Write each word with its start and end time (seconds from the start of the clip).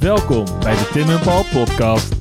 Welkom 0.00 0.44
bij 0.60 0.74
de 0.74 0.88
Tim 0.92 1.08
en 1.08 1.20
Paul 1.20 1.44
podcast. 1.52 2.16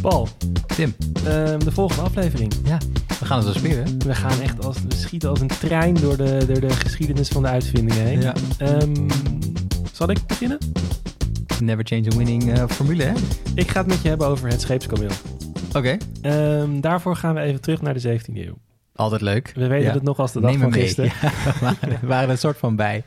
Paul, 0.00 0.28
Tim, 0.66 0.94
ehm, 1.24 1.58
de 1.58 1.72
volgende 1.72 2.02
aflevering. 2.02 2.52
ja, 2.64 2.78
we 3.18 3.24
gaan 3.24 3.38
het 3.44 3.52
dus 3.52 3.62
weer, 3.62 3.76
hè? 3.76 3.96
We 3.98 4.14
gaan 4.14 4.40
echt 4.40 4.64
als, 4.64 4.76
we 4.88 4.94
schieten 4.96 5.28
als 5.28 5.40
een 5.40 5.46
trein 5.46 5.94
door 5.94 6.16
de, 6.16 6.44
door 6.46 6.60
de 6.60 6.70
geschiedenis 6.70 7.28
van 7.28 7.42
de 7.42 7.48
uitvindingen 7.48 8.04
heen. 8.04 8.20
Ja. 8.20 8.34
Ehm, 8.58 9.08
zal 9.92 10.10
ik 10.10 10.26
beginnen? 10.26 10.58
Never 11.60 11.84
change 11.86 12.12
a 12.12 12.16
winning 12.16 12.52
eh, 12.52 12.64
formule, 12.68 13.02
hè? 13.02 13.12
Ik 13.54 13.70
ga 13.70 13.78
het 13.78 13.88
met 13.88 14.02
je 14.02 14.08
hebben 14.08 14.26
over 14.26 14.48
het 14.48 14.60
scheepskameel. 14.60 15.10
Oké. 15.76 15.96
Ehm, 16.22 16.80
daarvoor 16.80 17.16
gaan 17.16 17.34
we 17.34 17.40
even 17.40 17.60
terug 17.60 17.82
naar 17.82 17.94
de 17.94 18.00
17e 18.00 18.46
eeuw. 18.46 18.58
Altijd 18.94 19.20
leuk. 19.20 19.52
We 19.54 19.66
weten 19.66 19.86
Ja. 19.88 19.92
het 19.94 20.02
nog 20.02 20.18
als 20.18 20.32
de 20.32 20.40
dag 20.40 20.50
Neem 20.50 20.60
van 20.60 20.70
mee. 20.70 20.80
gisteren. 20.80 21.10
Ja, 21.20 21.30
we 22.00 22.06
waren- 22.06 22.24
er 22.24 22.30
een 22.30 22.38
soort 22.38 22.56
van 22.58 22.76
bij. 22.76 23.04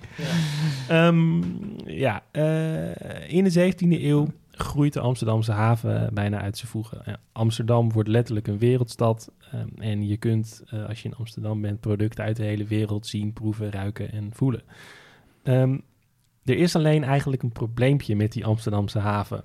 Ehm, 0.87 1.41
ja, 1.85 2.23
eh, 2.31 3.29
in 3.33 3.43
de 3.43 3.49
17e 3.49 4.03
eeuw 4.05 4.27
groeit 4.51 4.93
de 4.93 4.99
Amsterdamse 4.99 5.51
haven 5.51 6.09
bijna 6.13 6.41
uit 6.41 6.57
zijn 6.57 6.71
voegen. 6.71 7.01
Ja, 7.05 7.17
Amsterdam 7.31 7.91
wordt 7.91 8.09
letterlijk 8.09 8.47
een 8.47 8.57
wereldstad. 8.57 9.31
ehm, 9.51 9.67
en 9.81 10.07
je 10.07 10.17
kunt, 10.17 10.63
eh, 10.69 10.85
als 10.87 11.01
je 11.01 11.09
in 11.09 11.15
Amsterdam 11.15 11.61
bent, 11.61 11.79
producten 11.79 12.23
uit 12.23 12.35
de 12.35 12.43
hele 12.43 12.65
wereld 12.65 13.07
zien, 13.07 13.33
proeven, 13.33 13.71
ruiken 13.71 14.11
en 14.11 14.29
voelen. 14.33 14.61
Ehm, 15.43 15.77
er 16.43 16.57
is 16.57 16.75
alleen 16.75 17.03
eigenlijk 17.03 17.43
een 17.43 17.51
probleempje 17.51 18.15
met 18.15 18.31
die 18.31 18.45
Amsterdamse 18.45 18.99
haven. 18.99 19.43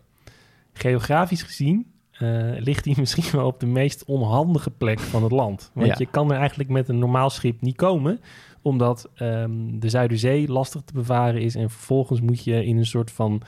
Geografisch 0.73 1.43
gezien 1.43 1.90
eh, 2.20 2.29
ligt 2.59 2.85
die 2.85 2.95
misschien 3.01 3.24
wel 3.38 3.46
op 3.46 3.60
de 3.60 3.66
meest 3.66 4.04
onhandige 4.04 4.71
plek 4.71 5.01
van 5.01 5.23
het 5.23 5.32
land. 5.32 5.71
Want 5.74 5.87
Ja. 5.87 5.95
je 5.99 6.07
kan 6.07 6.32
er 6.32 6.38
eigenlijk 6.38 6.71
met 6.71 6.88
een 6.88 6.99
normaal 6.99 7.30
schip 7.30 7.60
niet 7.60 7.77
komen 7.77 8.21
omdat 8.62 9.09
ehm, 9.15 9.51
de 9.79 9.88
Zuiderzee 9.88 10.49
lastig 10.49 10.82
te 10.85 10.93
bevaren 10.93 11.40
is. 11.40 11.54
En 11.54 11.71
vervolgens 11.71 12.21
moet 12.21 12.45
je 12.45 12.65
in 12.65 12.77
een 12.79 12.87
soort 12.87 13.10
van 13.10 13.43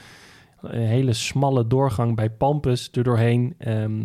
eh, 0.62 0.70
hele 0.70 1.12
smalle 1.12 1.66
doorgang 1.66 2.16
bij 2.16 2.30
Pampus 2.30 2.88
er 2.92 3.02
doorheen. 3.02 3.54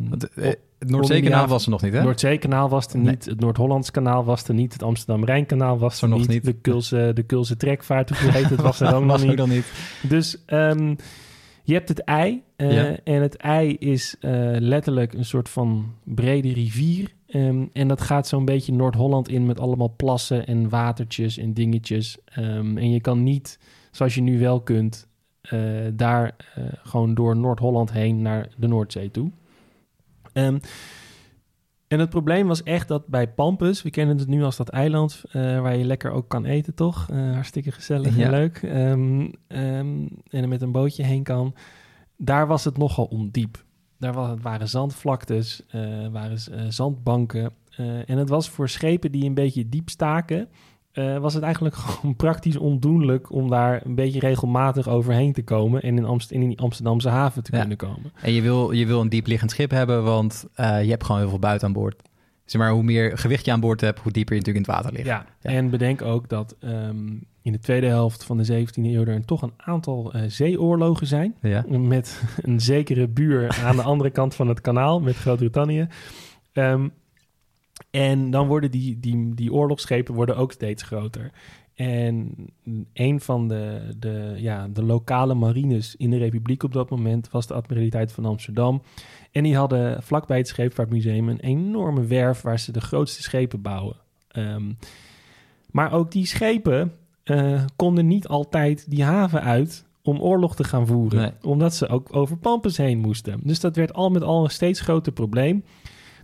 Want, 0.10 0.24
op- 0.24 0.32
het 0.80 0.90
Noordzeekanaal 0.90 1.40
Om 1.40 1.46
die 1.46 1.54
was 1.54 1.64
er 1.66 1.72
nog 1.72 1.82
niet, 1.82 1.92
hè? 1.92 1.98
het 1.98 2.06
Noordzeekanaal 2.08 2.70
was 2.70 2.88
er 2.88 3.00
Nee. 3.00 3.10
niet, 3.10 3.26
het 3.26 3.40
Noord-Hollands 3.40 3.92
kanaal 3.92 4.24
was 4.24 4.44
er 4.48 4.54
niet, 4.54 4.74
het 4.74 4.84
Amsterdam-Rijnkanaal 4.84 5.78
was 5.78 6.02
er 6.02 6.10
nog 6.10 6.20
niet, 6.20 6.28
niet. 6.28 6.46
de 6.46 6.54
Kulse, 6.54 7.12
de 7.14 7.24
Kulse 7.24 7.58
trekvaart, 7.58 8.20
hoe 8.20 8.32
heet 8.32 8.50
het, 8.50 8.62
was 8.62 8.80
er 8.80 8.94
ook 8.96 9.04
nog 9.04 9.24
niet. 9.24 9.38
dan 9.38 9.50
niet. 9.50 9.72
Dus 10.10 10.44
ehm, 10.46 10.96
je 11.68 11.74
hebt 11.74 11.90
het 11.90 12.00
ei. 12.04 12.44
eh, 12.56 12.74
Ja. 12.74 12.98
En 13.04 13.22
het 13.22 13.36
ei 13.36 13.74
is 13.80 14.16
eh, 14.20 14.32
letterlijk 14.60 15.14
een 15.14 15.26
soort 15.26 15.50
van 15.50 15.94
brede 16.04 16.54
rivier. 16.54 17.14
Ehm, 17.28 17.66
en 17.74 17.88
dat 17.88 18.02
gaat 18.02 18.28
zo'n 18.28 18.46
beetje 18.46 18.74
Noord-Holland 18.74 19.30
in 19.30 19.46
met 19.46 19.60
allemaal 19.60 19.94
plassen 19.98 20.46
en 20.48 20.70
watertjes 20.70 21.38
en 21.38 21.54
dingetjes. 21.54 22.18
Ehm, 22.26 22.78
en 22.78 22.92
je 22.92 23.02
kan 23.02 23.24
niet, 23.24 23.60
zoals 23.92 24.16
je 24.16 24.22
nu 24.22 24.40
wel 24.40 24.62
kunt, 24.62 25.08
eh, 25.42 25.60
daar 25.94 26.36
gewoon 26.84 27.14
door 27.14 27.38
Noord-Holland 27.38 27.92
heen 27.92 28.22
naar 28.22 28.48
de 28.58 28.68
Noordzee 28.68 29.12
toe. 29.12 29.32
Ehm, 30.34 30.58
en 31.88 32.00
het 32.00 32.10
probleem 32.10 32.48
was 32.48 32.64
echt 32.64 32.88
dat 32.88 33.08
bij 33.08 33.28
Pampus, 33.30 33.82
we 33.82 33.90
kennen 33.90 34.18
het 34.18 34.28
nu 34.28 34.44
als 34.44 34.58
dat 34.58 34.70
eiland 34.70 35.24
eh, 35.32 35.62
waar 35.62 35.76
je 35.78 35.84
lekker 35.86 36.12
ook 36.12 36.30
kan 36.30 36.46
eten, 36.46 36.74
toch? 36.74 37.10
Eh, 37.10 37.32
hartstikke 37.34 37.72
gezellig 37.72 38.08
en 38.14 38.18
Ja. 38.18 38.30
leuk. 38.30 38.58
Ehm, 38.64 39.28
ehm, 39.48 40.06
en 40.30 40.42
er 40.42 40.48
met 40.48 40.62
een 40.62 40.72
bootje 40.72 41.04
heen 41.04 41.24
kan. 41.24 41.54
Daar 42.18 42.48
was 42.48 42.64
het 42.64 42.78
nogal 42.78 43.06
ondiep. 43.06 43.64
Daar 44.00 44.14
wa- 44.14 44.38
waren 44.38 44.70
zandvlaktes, 44.70 45.66
eh, 45.70 46.08
waren 46.12 46.74
zandbanken. 46.74 47.52
en 48.06 48.18
het 48.18 48.30
was 48.30 48.50
voor 48.50 48.70
schepen 48.70 49.12
die 49.12 49.26
een 49.26 49.34
beetje 49.34 49.70
diep 49.70 49.90
staken, 49.90 50.48
eh, 50.98 51.18
was 51.18 51.34
het 51.34 51.44
eigenlijk 51.44 51.76
gewoon 51.86 52.16
praktisch 52.16 52.58
ondoenlijk 52.58 53.32
om 53.32 53.50
daar 53.50 53.86
een 53.86 53.96
beetje 53.96 54.20
regelmatig 54.20 54.88
overheen 54.88 55.34
te 55.34 55.44
komen 55.44 55.82
en 55.82 55.98
in, 55.98 56.06
Amst 56.06 56.32
in 56.32 56.48
die 56.48 56.60
Amsterdamse 56.60 57.10
haven 57.10 57.44
te 57.44 57.52
Ja. 57.54 57.60
kunnen 57.60 57.78
komen. 57.78 58.12
En 58.22 58.34
je 58.34 58.42
wil, 58.42 58.72
je 58.72 58.86
wil 58.86 59.02
een 59.02 59.10
diepliggend 59.10 59.52
schip 59.52 59.72
hebben, 59.72 60.04
want 60.04 60.46
eh, 60.54 60.84
je 60.84 60.90
hebt 60.90 61.04
gewoon 61.04 61.22
heel 61.22 61.30
veel 61.30 61.40
buiten 61.40 61.68
aan 61.68 61.74
boord. 61.74 62.02
Zeg 62.46 62.62
maar, 62.62 62.72
hoe 62.72 62.84
meer 62.84 63.18
gewicht 63.18 63.46
je 63.46 63.52
aan 63.52 63.60
boord 63.60 63.82
hebt, 63.82 64.00
hoe 64.00 64.12
dieper 64.12 64.34
je 64.36 64.40
natuurlijk 64.40 64.68
in 64.68 64.74
het 64.74 64.82
water 64.84 64.98
ligt. 64.98 65.10
Ja, 65.10 65.26
Ja. 65.42 65.50
en 65.50 65.70
bedenk 65.70 66.02
ook 66.02 66.30
dat 66.30 66.56
ehm, 66.60 67.08
in 67.42 67.52
de 67.52 67.60
tweede 67.60 67.88
helft 67.88 68.24
van 68.24 68.38
de 68.38 68.46
17e 68.46 68.82
eeuw 68.84 69.06
er 69.06 69.26
toch 69.26 69.42
een 69.42 69.54
aantal 69.58 70.14
eh, 70.14 70.22
zeeoorlogen 70.28 71.08
zijn. 71.08 71.36
Ja. 71.42 71.66
Met 71.68 72.22
een 72.42 72.60
zekere 72.62 73.08
buur 73.08 73.58
aan 73.66 73.76
de 73.76 73.82
andere 73.82 74.10
kant 74.10 74.36
van 74.36 74.48
het 74.48 74.62
kanaal, 74.62 75.00
met 75.00 75.16
Groot-Brittannië. 75.16 75.88
Ehm, 76.54 76.88
en 77.90 78.30
dan 78.30 78.48
worden 78.48 78.72
die, 78.72 79.00
die, 79.00 79.34
die 79.34 79.54
oorlogsschepen 79.54 80.14
worden 80.14 80.38
ook 80.38 80.52
steeds 80.52 80.84
groter. 80.84 81.32
En 81.78 82.36
een 82.94 83.22
van 83.22 83.48
de, 83.48 83.94
de, 84.00 84.34
ja, 84.38 84.68
de 84.68 84.84
lokale 84.84 85.34
marines 85.34 85.96
in 85.96 86.10
de 86.10 86.18
Republiek 86.18 86.64
op 86.64 86.74
dat 86.74 86.90
moment 86.90 87.30
was 87.30 87.48
de 87.48 87.54
Admiraliteit 87.54 88.12
van 88.12 88.26
Amsterdam. 88.26 88.82
En 89.32 89.44
die 89.44 89.56
hadden 89.56 90.04
vlakbij 90.04 90.38
het 90.38 90.48
Scheepvaartmuseum 90.48 91.30
een 91.30 91.40
enorme 91.40 92.06
werf 92.06 92.42
waar 92.42 92.60
ze 92.60 92.72
de 92.72 92.82
grootste 92.82 93.22
schepen 93.22 93.62
bouwen. 93.62 93.96
Ehm, 94.28 94.72
maar 95.72 95.94
ook 95.94 96.12
die 96.12 96.26
schepen 96.26 96.94
eh, 97.24 97.64
konden 97.76 98.08
niet 98.08 98.28
altijd 98.28 98.90
die 98.90 99.04
haven 99.04 99.42
uit 99.42 99.86
om 100.02 100.22
oorlog 100.22 100.56
te 100.56 100.64
gaan 100.64 100.88
voeren. 100.88 101.22
Nee. 101.22 101.32
Omdat 101.42 101.76
ze 101.76 101.88
ook 101.88 102.16
over 102.16 102.38
Pampus 102.38 102.78
heen 102.78 103.00
moesten. 103.00 103.40
Dus 103.44 103.60
dat 103.60 103.76
werd 103.76 103.94
al 103.94 104.10
met 104.10 104.24
al 104.24 104.44
een 104.44 104.50
steeds 104.50 104.80
groter 104.80 105.12
probleem. 105.12 105.64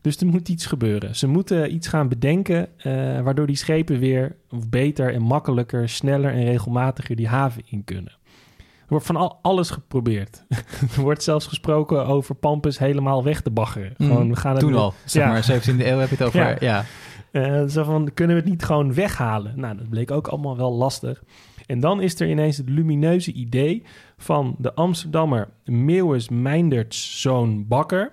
Dus 0.04 0.18
er 0.18 0.28
moet 0.28 0.50
iets 0.50 0.66
gebeuren. 0.66 1.16
Ze 1.16 1.28
moeten 1.28 1.74
iets 1.74 1.88
gaan 1.88 2.08
bedenken 2.08 2.68
eh, 2.78 2.94
waardoor 3.22 3.48
die 3.48 3.56
schepen 3.56 4.00
weer 4.00 4.36
beter 4.70 5.14
en 5.14 5.22
makkelijker, 5.22 5.90
sneller 5.90 6.32
en 6.34 6.44
regelmatiger 6.44 7.16
die 7.16 7.28
haven 7.28 7.62
in 7.66 7.84
kunnen. 7.84 8.12
Er 8.58 8.90
wordt 9.00 9.06
van 9.06 9.16
al, 9.16 9.40
alles 9.42 9.70
geprobeerd. 9.70 10.46
er 10.96 11.02
wordt 11.02 11.24
zelfs 11.24 11.48
gesproken 11.48 12.06
over 12.06 12.36
Pampus 12.36 12.80
helemaal 12.80 13.24
weg 13.24 13.42
te 13.42 13.52
baggeren. 13.52 13.94
Mm, 13.98 14.08
Gewoon, 14.08 14.30
we 14.30 14.36
gaan 14.36 14.52
het 14.52 14.60
Toen 14.60 14.72
nu- 14.72 14.78
al, 14.78 14.94
zeg 15.06 15.24
Ja. 15.24 15.30
maar, 15.30 15.44
17e 15.44 15.86
eeuw 15.86 15.98
heb 15.98 16.10
je 16.10 16.16
het 16.16 16.24
over. 16.28 16.40
Ja. 16.64 16.86
Ja. 17.32 17.62
eh, 17.62 17.68
zo 17.68 17.84
van, 17.84 18.10
kunnen 18.14 18.36
we 18.36 18.42
het 18.42 18.52
niet 18.52 18.64
gewoon 18.64 18.94
weghalen? 18.94 19.54
Nou, 19.56 19.78
dat 19.78 19.90
bleek 19.90 20.12
ook 20.12 20.28
allemaal 20.28 20.58
wel 20.58 20.74
lastig. 20.74 21.24
En 21.66 21.80
dan 21.80 22.02
is 22.02 22.20
er 22.20 22.30
ineens 22.30 22.58
het 22.58 22.70
lumineuze 22.70 23.32
idee 23.34 23.84
van 24.18 24.56
de 24.58 24.74
Amsterdammer 24.74 25.50
Meeuwis 25.66 26.30
Meinderts 26.30 27.22
zoon 27.22 27.68
Bakker... 27.68 28.12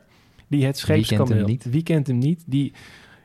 die 0.51 0.67
het 0.67 0.87
Wie 0.87 1.05
scheepskameel... 1.05 1.47
niet? 1.47 1.65
Wie 1.65 1.83
kent 1.83 2.07
hem 2.07 2.19
niet? 2.19 2.43
Die 2.47 2.73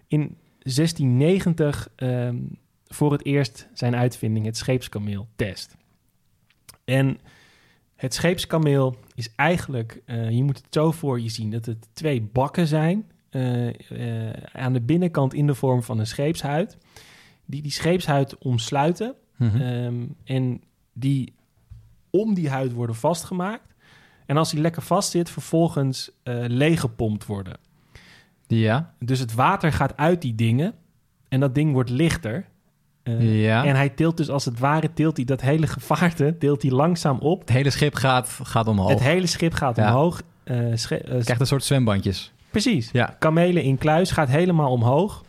in 0.07 0.37
1690 0.59 1.89
ehm, 1.95 2.37
voor 2.87 3.11
het 3.11 3.25
eerst 3.25 3.67
zijn 3.73 3.95
uitvinding, 3.95 4.45
het 4.45 4.57
scheepskameel, 4.57 5.27
test. 5.35 5.75
En 6.83 7.19
het 7.95 8.13
scheepskameel 8.13 8.95
is 9.15 9.29
eigenlijk... 9.35 10.01
eh, 10.05 10.29
je 10.29 10.43
moet 10.43 10.57
het 10.57 10.67
zo 10.69 10.91
voor 10.91 11.21
je 11.21 11.29
zien 11.29 11.51
dat 11.51 11.65
het 11.65 11.87
twee 11.93 12.21
bakken 12.21 12.67
zijn... 12.67 13.11
eh, 13.29 13.67
eh, 14.27 14.33
aan 14.51 14.73
de 14.73 14.81
binnenkant 14.81 15.33
in 15.33 15.47
de 15.47 15.55
vorm 15.55 15.83
van 15.83 15.99
een 15.99 16.07
scheepshuid... 16.07 16.77
die 17.45 17.61
die 17.61 17.71
scheepshuid 17.71 18.37
omsluiten... 18.37 19.15
Mhm. 19.35 19.61
Ehm, 19.61 20.05
en 20.23 20.61
die 20.93 21.33
om 22.09 22.33
die 22.33 22.49
huid 22.49 22.73
worden 22.73 22.95
vastgemaakt. 22.95 23.74
En 24.25 24.37
als 24.37 24.51
die 24.51 24.61
lekker 24.61 24.81
vast 24.81 25.11
zit, 25.11 25.29
vervolgens 25.29 26.11
eh 26.23 26.35
leeggepompt 26.47 27.25
worden. 27.25 27.57
ja. 28.47 28.93
Dus 28.99 29.19
het 29.19 29.33
water 29.33 29.71
gaat 29.71 29.97
uit 29.97 30.21
die 30.21 30.35
dingen 30.35 30.73
en 31.29 31.39
dat 31.39 31.55
ding 31.55 31.73
wordt 31.73 31.89
lichter. 31.89 32.45
Eh, 33.03 33.43
ja. 33.43 33.65
En 33.65 33.75
hij 33.75 33.89
tilt 33.89 34.17
dus 34.17 34.29
als 34.29 34.45
het 34.45 34.59
ware, 34.59 34.93
tilt 34.93 35.15
hij 35.17 35.25
dat 35.25 35.41
hele 35.41 35.67
gevaarte, 35.67 36.35
tilt 36.39 36.61
hij 36.61 36.71
langzaam 36.71 37.17
op. 37.19 37.39
het 37.39 37.49
hele 37.49 37.69
schip 37.69 37.95
gaat, 37.95 38.29
gaat 38.43 38.67
omhoog. 38.67 38.89
Het 38.89 38.99
hele 38.99 39.27
schip 39.27 39.53
gaat 39.53 39.75
Ja. 39.75 39.87
omhoog. 39.87 40.21
Je 40.43 40.75
krijgt 41.23 41.39
een 41.39 41.47
soort 41.47 41.63
zwembandjes. 41.63 42.33
precies. 42.49 42.89
Ja. 42.91 43.15
Kamelen 43.19 43.63
in 43.63 43.77
kluis 43.77 44.11
gaat 44.11 44.27
helemaal 44.29 44.71
omhoog, 44.71 45.23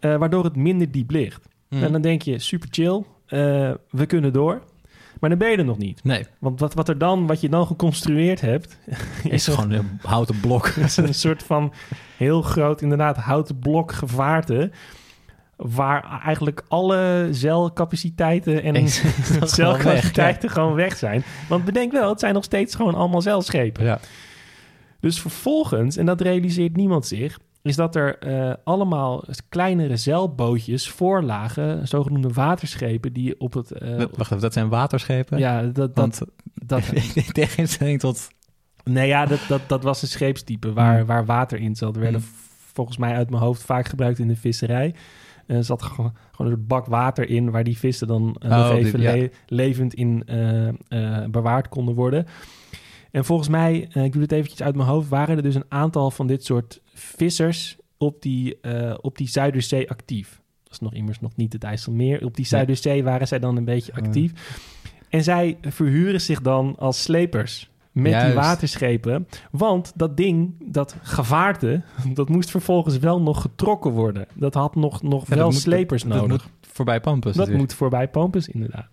waardoor 0.00 0.44
het 0.44 0.56
minder 0.56 0.90
diep 0.90 1.10
ligt. 1.10 1.48
Mhm. 1.68 1.82
En 1.84 1.92
dan 1.92 2.02
denk 2.02 2.22
je, 2.22 2.38
super 2.38 2.68
chill, 2.70 3.02
we 3.90 4.06
kunnen 4.06 4.32
door. 4.32 4.62
Maar 5.20 5.30
dan 5.30 5.38
ben 5.38 5.50
je 5.50 5.56
er 5.56 5.64
nog 5.64 5.78
niet. 5.78 6.04
Nee, 6.04 6.26
Want 6.38 6.60
wat, 6.60 6.74
wat, 6.74 6.88
er 6.88 6.98
dan, 6.98 7.26
wat 7.26 7.40
je 7.40 7.48
dan 7.48 7.66
geconstrueerd 7.66 8.40
hebt, 8.40 8.78
is 9.22 9.46
gewoon 9.46 9.70
een 9.70 9.98
houten 10.02 10.40
blok. 10.40 10.66
is 10.76 10.96
een 10.96 11.14
soort 11.14 11.42
van 11.42 11.72
heel 12.16 12.42
groot, 12.42 12.82
inderdaad, 12.82 13.16
houten 13.16 13.58
blok 13.58 13.92
gevaarte. 13.92 14.70
Waar 15.56 16.20
eigenlijk 16.24 16.62
alle 16.68 17.28
zeilcapaciteiten 17.30 18.62
en 18.62 18.74
gewoon 18.88 19.40
weg, 19.40 19.48
zeilkwaliteiten 19.48 20.50
gewoon 20.50 20.74
weg 20.74 20.96
zijn. 20.96 21.22
Want 21.48 21.64
bedenk 21.64 21.92
wel, 21.92 22.08
het 22.08 22.20
zijn 22.20 22.34
nog 22.34 22.44
steeds 22.44 22.74
gewoon 22.74 22.94
allemaal 22.94 23.22
zeilschepen. 23.22 23.84
Ja. 23.84 24.00
Dus 25.00 25.20
vervolgens, 25.20 25.96
en 25.96 26.06
dat 26.06 26.20
realiseert 26.20 26.76
niemand 26.76 27.06
zich, 27.06 27.38
is 27.62 27.76
dat 27.76 27.94
er 27.96 28.18
eh, 28.18 28.54
allemaal 28.64 29.24
kleinere 29.48 29.96
zeilbootjes 29.96 30.88
voor 30.90 31.22
lagen, 31.22 31.88
zogenoemde 31.88 32.28
waterschepen, 32.28 33.12
die 33.12 33.40
op 33.40 33.52
het... 33.52 33.70
eh, 33.70 33.96
Wacht 33.96 34.20
even, 34.20 34.40
dat 34.40 34.52
zijn 34.52 34.68
waterschepen? 34.68 35.38
ja, 35.38 35.62
dat, 35.62 35.74
dat, 35.74 35.94
Want 35.94 36.20
dat, 36.54 36.92
in 37.14 37.32
tegenstelling 37.32 38.00
tot 38.00 38.28
Nee, 38.84 39.06
ja, 39.08 39.26
dat, 39.26 39.40
dat, 39.48 39.60
dat 39.66 39.82
was 39.82 40.02
een 40.02 40.08
scheepstype 40.08 40.72
waar, 40.72 41.06
waar 41.06 41.24
water 41.24 41.58
in 41.58 41.76
zat. 41.76 41.94
Er 41.94 42.00
werden 42.02 42.20
Hmm. 42.20 42.30
volgens 42.72 42.96
mij 42.96 43.14
uit 43.14 43.30
mijn 43.30 43.42
hoofd 43.42 43.62
vaak 43.62 43.88
gebruikt 43.88 44.18
in 44.18 44.28
de 44.28 44.36
visserij. 44.36 44.94
Eh, 45.46 45.56
Er 45.56 45.64
zat 45.64 45.82
gewoon, 45.82 46.14
gewoon 46.32 46.52
een 46.52 46.66
bak 46.66 46.86
water 46.86 47.28
in 47.28 47.50
waar 47.50 47.64
die 47.64 47.78
vissen 47.78 48.06
dan 48.06 48.36
Oh, 48.44 48.70
die- 48.70 48.78
even 48.78 49.00
ja. 49.00 49.12
le- 49.16 49.30
levend 49.46 49.94
in 49.94 50.24
bewaard 51.30 51.68
konden 51.68 51.94
worden. 51.94 52.26
En 53.10 53.24
volgens 53.24 53.48
mij, 53.48 53.88
eh, 53.92 54.04
ik 54.04 54.12
doe 54.12 54.20
dit 54.20 54.32
eventjes 54.32 54.62
uit 54.62 54.74
mijn 54.76 54.88
hoofd, 54.88 55.08
waren 55.08 55.36
er 55.36 55.42
dus 55.42 55.54
een 55.54 55.64
aantal 55.68 56.10
van 56.10 56.26
dit 56.26 56.44
soort 56.44 56.80
vissers 56.94 57.76
op 57.96 58.22
die, 58.22 58.60
eh, 58.60 58.94
op 59.00 59.16
die 59.18 59.28
Zuiderzee 59.28 59.90
actief. 59.90 60.40
Dat 60.62 60.72
is 60.72 60.78
nog 60.78 60.94
immers 60.94 61.20
nog 61.20 61.36
niet 61.36 61.52
het 61.52 61.64
IJsselmeer. 61.64 62.24
Op 62.24 62.36
die 62.36 62.46
Zuiderzee 62.46 63.04
waren 63.04 63.28
zij 63.28 63.38
dan 63.38 63.56
een 63.56 63.64
beetje 63.64 63.92
actief. 63.94 64.32
En 65.08 65.22
zij 65.22 65.58
verhuren 65.62 66.20
zich 66.20 66.40
dan 66.40 66.76
als 66.78 67.02
slepers 67.02 67.70
met 67.92 68.20
die 68.24 68.32
waterschepen. 68.34 69.28
Want 69.50 69.92
dat 69.94 70.16
ding, 70.16 70.54
dat 70.72 70.96
gevaarte, 71.02 71.82
dat 72.14 72.28
moest 72.28 72.50
vervolgens 72.50 72.98
wel 72.98 73.20
nog 73.22 73.40
getrokken 73.42 73.90
worden. 73.90 74.26
Dat 74.34 74.54
had 74.54 74.74
nog, 74.74 75.02
nog 75.02 75.22
Ja, 75.22 75.28
dat 75.28 75.38
wel 75.38 75.46
moet- 75.50 75.54
slepers 75.60 76.02
dat 76.02 76.12
nodig. 76.20 76.30
moet 76.30 76.70
voorbij 76.72 77.00
Pampus. 77.00 77.24
Dat 77.24 77.34
natuurlijk. 77.36 77.58
moet 77.68 77.74
voorbij 77.74 78.08
Pampus, 78.08 78.48
inderdaad. 78.48 78.86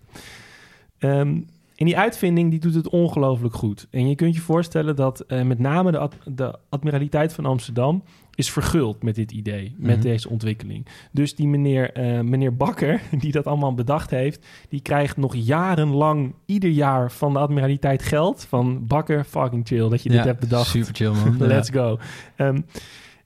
Ehm, 0.98 1.40
en 1.76 1.84
die 1.86 1.96
uitvinding 1.98 2.50
die 2.50 2.60
doet 2.60 2.74
het 2.74 2.88
ongelooflijk 2.88 3.54
goed. 3.54 3.86
En 3.90 4.08
je 4.08 4.14
kunt 4.14 4.34
je 4.34 4.40
voorstellen 4.40 4.96
dat 4.96 5.20
eh, 5.20 5.42
met 5.42 5.58
name 5.58 5.90
de, 5.90 5.98
ad- 5.98 6.16
de 6.24 6.58
Admiraliteit 6.68 7.32
van 7.32 7.44
Amsterdam 7.46 8.02
is 8.34 8.50
verguld 8.50 9.02
met 9.02 9.14
dit 9.14 9.32
idee, 9.32 9.74
met 9.78 9.96
Mhm. 9.96 10.04
deze 10.06 10.28
ontwikkeling. 10.28 10.86
Dus 11.12 11.34
die 11.34 11.46
meneer, 11.46 11.92
eh, 11.92 12.20
meneer 12.20 12.56
Bakker, 12.56 13.00
die 13.20 13.32
dat 13.32 13.46
allemaal 13.46 13.74
bedacht 13.74 14.10
heeft, 14.10 14.46
die 14.68 14.80
krijgt 14.80 15.16
nog 15.16 15.34
jarenlang 15.34 16.34
ieder 16.46 16.70
jaar 16.70 17.12
van 17.12 17.32
de 17.32 17.38
Admiraliteit 17.38 18.02
geld. 18.02 18.44
Van 18.48 18.86
Bakker, 18.86 19.24
fucking 19.24 19.66
chill 19.66 19.88
dat 19.88 20.02
je 20.02 20.08
dit 20.08 20.24
hebt 20.24 20.40
bedacht. 20.40 20.66
Super 20.70 20.94
chill, 20.94 21.10
man. 21.12 21.36
Let's 21.46 21.70
go. 21.70 21.98
Ehm, 22.36 22.60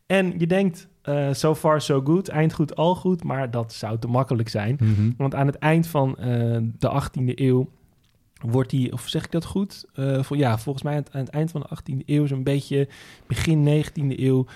en 0.06 0.34
je 0.38 0.46
denkt, 0.46 0.88
eh 1.02 1.28
so 1.32 1.54
far 1.54 1.80
so 1.80 2.00
good, 2.04 2.28
eind 2.28 2.52
goed, 2.52 2.76
al 2.76 2.94
goed, 2.94 3.24
maar 3.24 3.50
dat 3.50 3.72
zou 3.72 3.98
te 3.98 4.06
makkelijk 4.06 4.48
zijn. 4.48 4.76
Mhm. 4.80 5.10
Want 5.16 5.34
aan 5.34 5.46
het 5.46 5.56
eind 5.58 5.86
van 5.86 6.16
de 6.78 6.88
18e 6.88 7.32
eeuw 7.34 7.68
wordt 8.40 8.70
die, 8.70 8.92
of 8.92 9.08
zeg 9.08 9.24
ik 9.24 9.30
dat 9.30 9.44
goed? 9.44 9.84
Voor, 10.20 10.36
ja, 10.36 10.58
volgens 10.58 10.84
mij 10.84 10.92
aan 10.96 11.02
het, 11.02 11.12
aan 11.12 11.20
het 11.20 11.28
eind 11.30 11.50
van 11.50 11.60
de 11.60 11.68
18e 11.76 12.04
eeuw, 12.06 12.26
zo'n 12.26 12.42
beetje 12.42 12.88
begin 13.26 13.62
19e 13.64 14.20
eeuw, 14.22 14.46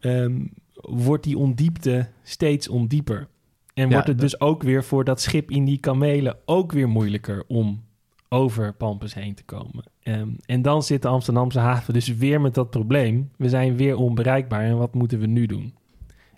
ehm, 0.00 0.40
wordt 0.74 1.24
die 1.24 1.38
ondiepte 1.38 2.08
steeds 2.22 2.68
ondieper. 2.68 3.28
En 3.74 3.86
Ja, 3.88 3.92
wordt 3.92 4.06
het 4.08 4.18
dat- 4.18 4.30
dus 4.30 4.40
ook 4.40 4.62
weer 4.62 4.84
voor 4.84 5.04
dat 5.04 5.20
schip 5.20 5.50
in 5.50 5.64
die 5.64 5.78
kamelen 5.78 6.36
ook 6.44 6.72
weer 6.72 6.88
moeilijker 6.88 7.44
om 7.46 7.84
over 8.28 8.72
Pampus 8.72 9.14
heen 9.14 9.34
te 9.34 9.44
komen. 9.44 9.84
Ehm, 10.02 10.28
en 10.46 10.62
dan 10.62 10.82
zit 10.82 11.02
de 11.02 11.08
Amsterdamse 11.08 11.58
haven 11.58 11.94
dus 11.94 12.08
weer 12.08 12.40
met 12.40 12.54
dat 12.54 12.70
probleem. 12.70 13.30
We 13.36 13.48
zijn 13.48 13.76
weer 13.76 13.96
onbereikbaar 13.96 14.62
en 14.64 14.76
wat 14.78 14.94
moeten 14.94 15.18
we 15.18 15.26
nu 15.26 15.46
doen? 15.46 15.74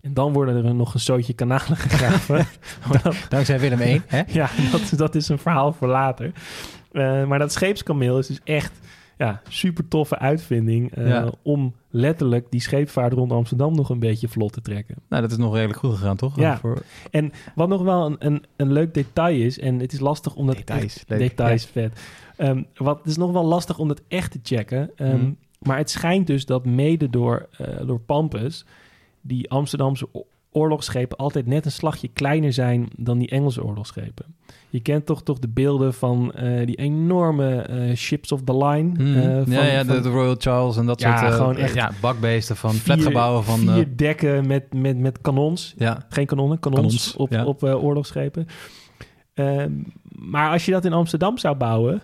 En 0.01 0.15
dan 0.15 0.33
worden 0.33 0.65
er 0.65 0.75
nog 0.75 0.95
een 0.95 1.01
zootje 1.01 1.33
kanalen 1.33 1.77
gegraven. 1.77 2.47
Dat- 3.03 3.27
Dankzij 3.29 3.61
Willem 3.61 3.81
1, 3.81 4.03
hè? 4.07 4.23
ja, 4.41 4.51
dat, 4.73 4.93
dat 4.97 5.15
is 5.15 5.29
een 5.29 5.39
verhaal 5.39 5.73
voor 5.73 5.89
later. 5.89 6.33
Eh, 6.93 7.27
maar 7.27 7.39
dat 7.39 7.53
scheepskameel 7.53 8.19
is 8.19 8.27
dus 8.27 8.41
echt 8.45 8.73
ja, 9.19 9.41
super 9.49 9.89
toffe 9.89 10.19
uitvinding... 10.19 10.95
eh, 10.95 11.09
Ja. 11.09 11.31
om 11.43 11.75
letterlijk 11.91 12.47
die 12.51 12.61
scheepvaart 12.61 13.13
rond 13.13 13.33
Amsterdam 13.33 13.75
nog 13.75 13.89
een 13.91 13.99
beetje 13.99 14.29
vlot 14.29 14.53
te 14.53 14.61
trekken. 14.61 14.97
Nou, 15.09 15.23
dat 15.23 15.31
is 15.31 15.37
nog 15.37 15.55
redelijk 15.55 15.79
goed 15.79 15.95
gegaan, 15.95 16.17
toch? 16.17 16.37
Ja. 16.37 16.59
Voor 16.59 16.83
Wat 17.55 17.69
nog 17.69 17.83
wel 17.83 18.07
een, 18.07 18.17
een, 18.19 18.45
een 18.57 18.73
leuk 18.73 18.95
detail 18.95 19.41
is, 19.41 19.59
en 19.59 19.79
het 19.79 19.93
is 19.93 20.01
lastig 20.01 20.35
om 20.35 20.47
dat... 20.47 20.57
details. 20.57 21.05
Details, 21.07 21.67
vet. 21.67 22.01
Ehm, 22.37 22.63
wat 22.75 22.99
het 22.99 23.07
is 23.07 23.17
nog 23.17 23.33
wel 23.33 23.45
lastig 23.45 23.79
om 23.79 23.89
dat 23.89 24.03
echt 24.09 24.31
te 24.33 24.39
checken. 24.43 24.91
Ehm, 24.97 25.17
Mhm. 25.17 25.31
Maar 25.59 25.77
het 25.77 25.91
schijnt 25.91 26.27
dus 26.27 26.47
dat 26.47 26.65
mede 26.65 27.11
door, 27.11 27.49
eh, 27.59 27.87
door 27.87 28.01
Pampus... 28.01 28.65
die 29.21 29.51
Amsterdamse 29.51 30.09
oorlogsschepen 30.59 31.17
altijd 31.17 31.47
net 31.47 31.65
een 31.65 31.73
slagje 31.73 32.09
kleiner 32.09 32.53
zijn... 32.53 32.89
dan 32.97 33.19
die 33.19 33.29
Engelse 33.29 33.65
oorlogsschepen. 33.65 34.25
Je 34.71 34.81
kent 34.81 35.07
toch, 35.07 35.23
toch 35.23 35.39
de 35.39 35.49
beelden 35.49 35.95
van 35.95 36.33
eh, 36.33 36.67
die 36.67 36.77
enorme 36.77 37.57
eh, 37.63 37.95
ships 37.97 38.33
of 38.33 38.43
the 38.43 38.57
line... 38.57 38.89
Mhm. 38.89 39.17
eh, 39.19 39.37
van, 39.45 39.53
ja, 39.53 39.65
ja 39.65 39.83
de, 39.85 39.93
van 39.93 40.03
de 40.03 40.09
Royal 40.09 40.35
Charles 40.39 40.77
en 40.77 40.87
dat 40.87 41.01
Ja, 41.01 41.19
soort... 41.21 41.35
gewoon 41.35 41.57
echt 41.57 41.75
Ja, 41.75 41.91
bakbeesten 42.01 42.57
van 42.57 42.71
vier- 42.71 42.81
flatgebouwen 42.81 43.45
van... 43.45 43.59
vier 43.59 43.97
dekken 43.97 44.47
met, 44.47 44.75
met, 44.75 44.99
met 44.99 45.21
kanons. 45.21 45.75
ja, 45.77 46.07
Geen 46.09 46.27
kanonnen, 46.27 46.59
kanons, 46.59 46.81
Kanons, 46.81 47.17
op, 47.17 47.31
ja. 47.31 47.45
op 47.45 47.63
oorlogsschepen. 47.63 48.47
Ehm, 49.35 49.73
maar 50.19 50.51
als 50.53 50.65
je 50.65 50.73
dat 50.73 50.85
in 50.85 50.93
Amsterdam 50.93 51.39
zou 51.39 51.57
bouwen... 51.57 52.03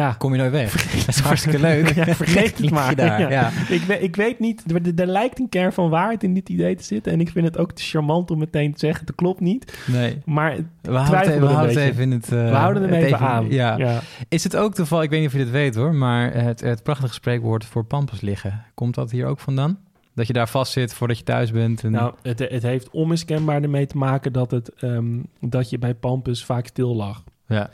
Ja, 0.00 0.14
kom 0.18 0.32
je 0.32 0.38
nooit 0.38 0.50
weg. 0.52 0.72
dat 1.06 1.08
is 1.14 1.20
hartstikke 1.20 1.58
leuk. 1.60 1.88
Ja, 2.00 2.14
vergeet 2.14 2.58
het 2.58 2.70
maar. 2.70 2.96
daar, 2.96 3.30
Ja. 3.30 3.50
Ik, 3.68 3.82
weet, 3.82 4.02
ik 4.02 4.16
weet 4.16 4.38
niet, 4.38 4.64
er, 4.72 5.00
er 5.00 5.06
lijkt 5.06 5.38
een 5.38 5.48
kern 5.48 5.72
van 5.72 5.90
waarheid 5.90 6.22
in 6.22 6.34
dit 6.34 6.48
idee 6.48 6.74
te 6.74 6.84
zitten. 6.84 7.12
En 7.12 7.20
ik 7.20 7.28
vind 7.30 7.46
het 7.46 7.58
ook 7.58 7.72
te 7.72 7.82
charmant 7.82 8.30
om 8.30 8.38
meteen 8.38 8.72
te 8.72 8.78
zeggen, 8.78 9.06
het 9.06 9.14
klopt 9.14 9.40
niet. 9.40 9.82
Nee, 9.86 10.18
Maar 10.24 10.56
we 10.80 10.92
houden 10.92 11.32
het, 11.32 11.40
we 11.40 11.46
houden 11.46 11.76
het 11.76 11.84
even 11.92 12.02
in 12.02 12.10
het... 12.10 12.24
eh, 12.32 12.48
we 12.48 12.54
houden 12.54 12.82
het 12.82 12.92
even, 12.92 13.18
aan. 13.18 13.50
Ja. 13.50 13.76
ja. 13.78 14.00
Is 14.28 14.44
het 14.44 14.56
ook 14.56 14.74
toeval, 14.74 15.02
ik 15.02 15.10
weet 15.10 15.18
niet 15.20 15.28
of 15.28 15.34
je 15.34 15.44
dit 15.44 15.50
weet 15.50 15.74
hoor, 15.74 15.94
maar 15.94 16.32
het, 16.34 16.60
het 16.60 16.82
prachtige 16.82 17.14
spreekwoord 17.14 17.64
voor 17.64 17.84
pampers 17.84 18.20
liggen, 18.20 18.64
komt 18.74 18.94
dat 18.94 19.10
hier 19.10 19.26
ook 19.26 19.40
vandaan? 19.40 19.78
Dat 20.14 20.26
je 20.26 20.32
daar 20.32 20.48
vast 20.48 20.72
zit 20.72 20.94
voordat 20.94 21.18
je 21.18 21.24
thuis 21.24 21.50
bent? 21.50 21.84
En... 21.84 21.90
Nou, 21.90 22.14
het, 22.22 22.38
het 22.38 22.62
heeft 22.62 22.90
onmiskenbaar 22.90 23.62
ermee 23.62 23.86
te 23.86 23.96
maken 23.96 24.32
dat, 24.32 24.50
het, 24.50 24.68
ehm, 24.74 25.18
dat 25.40 25.70
je 25.70 25.78
bij 25.78 25.94
Pampus 25.94 26.44
vaak 26.44 26.66
stil 26.66 26.96
lag. 26.96 27.22
ja. 27.46 27.70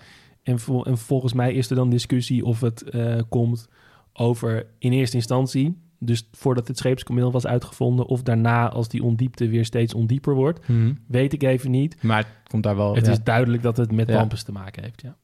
En, 0.47 0.59
vol- 0.59 0.87
en 0.87 0.99
volgens 0.99 1.33
mij 1.33 1.53
is 1.53 1.71
er 1.71 1.77
dan 1.77 1.91
discussie 1.91 2.45
of 2.45 2.61
het 2.61 2.83
eh, 2.83 3.21
komt 3.29 3.69
over 4.13 4.67
in 4.79 4.93
eerste 4.93 5.17
instantie... 5.17 5.79
dus 5.99 6.29
voordat 6.33 6.69
het 6.69 6.79
scheepskameel 6.79 7.33
was 7.33 7.47
uitgevonden... 7.47 8.07
of 8.07 8.23
daarna 8.23 8.69
als 8.69 8.89
die 8.89 9.03
ondiepte 9.03 9.49
weer 9.49 9.65
steeds 9.65 9.95
ondieper 9.95 10.35
wordt. 10.35 10.69
Mhm. 10.69 10.93
Weet 11.07 11.33
ik 11.33 11.43
even 11.43 11.71
niet. 11.71 12.03
Maar 12.03 12.19
het 12.19 12.49
komt 12.49 12.63
daar 12.63 12.77
wel... 12.77 12.95
Het 12.95 13.07
ja. 13.07 13.13
is 13.13 13.23
duidelijk 13.23 13.63
dat 13.63 13.77
het 13.77 13.93
met 13.93 14.09
Ja. 14.09 14.27
Te 14.27 14.53
maken 14.53 14.83
heeft, 14.83 15.03
ja. 15.03 15.17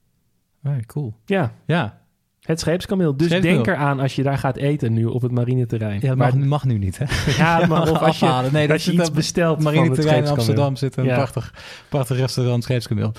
Cool. 0.87 1.15
Ja, 1.25 1.55
Ja, 1.67 2.02
het 2.43 2.61
scheepskameel. 2.61 3.17
Dus 3.17 3.27
Scheepskameel. 3.27 3.63
denk 3.65 3.77
eraan 3.77 4.01
als 4.01 4.15
je 4.15 4.23
daar 4.23 4.39
gaat 4.39 4.57
eten 4.57 4.93
nu 4.93 5.05
op 5.05 5.23
het 5.23 5.33
marineterrein. 5.33 6.01
ja 6.01 6.09
dat 6.09 6.17
Maar- 6.17 6.37
mag, 6.39 6.47
mag 6.47 6.65
nu 6.65 6.79
niet 6.79 6.99
hè? 6.99 7.05
ja, 7.43 7.67
maar 7.67 7.81
of 7.91 7.99
als 7.99 8.19
je, 8.19 8.27
Afhalen. 8.27 8.53
nee, 8.53 8.67
dat 8.67 8.77
als 8.77 8.85
je 8.85 8.93
iets 8.93 9.03
het 9.03 9.13
bestelt 9.13 9.57
van 9.63 9.67
het 9.67 9.75
marineterrein 9.75 10.19
in 10.19 10.27
scheepskameel. 10.27 10.63
Amsterdam 10.65 10.77
zit 10.77 10.97
een 10.97 11.05
Ja. 11.05 11.15
prachtig, 11.15 11.55
prachtig 11.89 12.17
restaurant 12.17 12.63
Scheepskameel. 12.63 13.13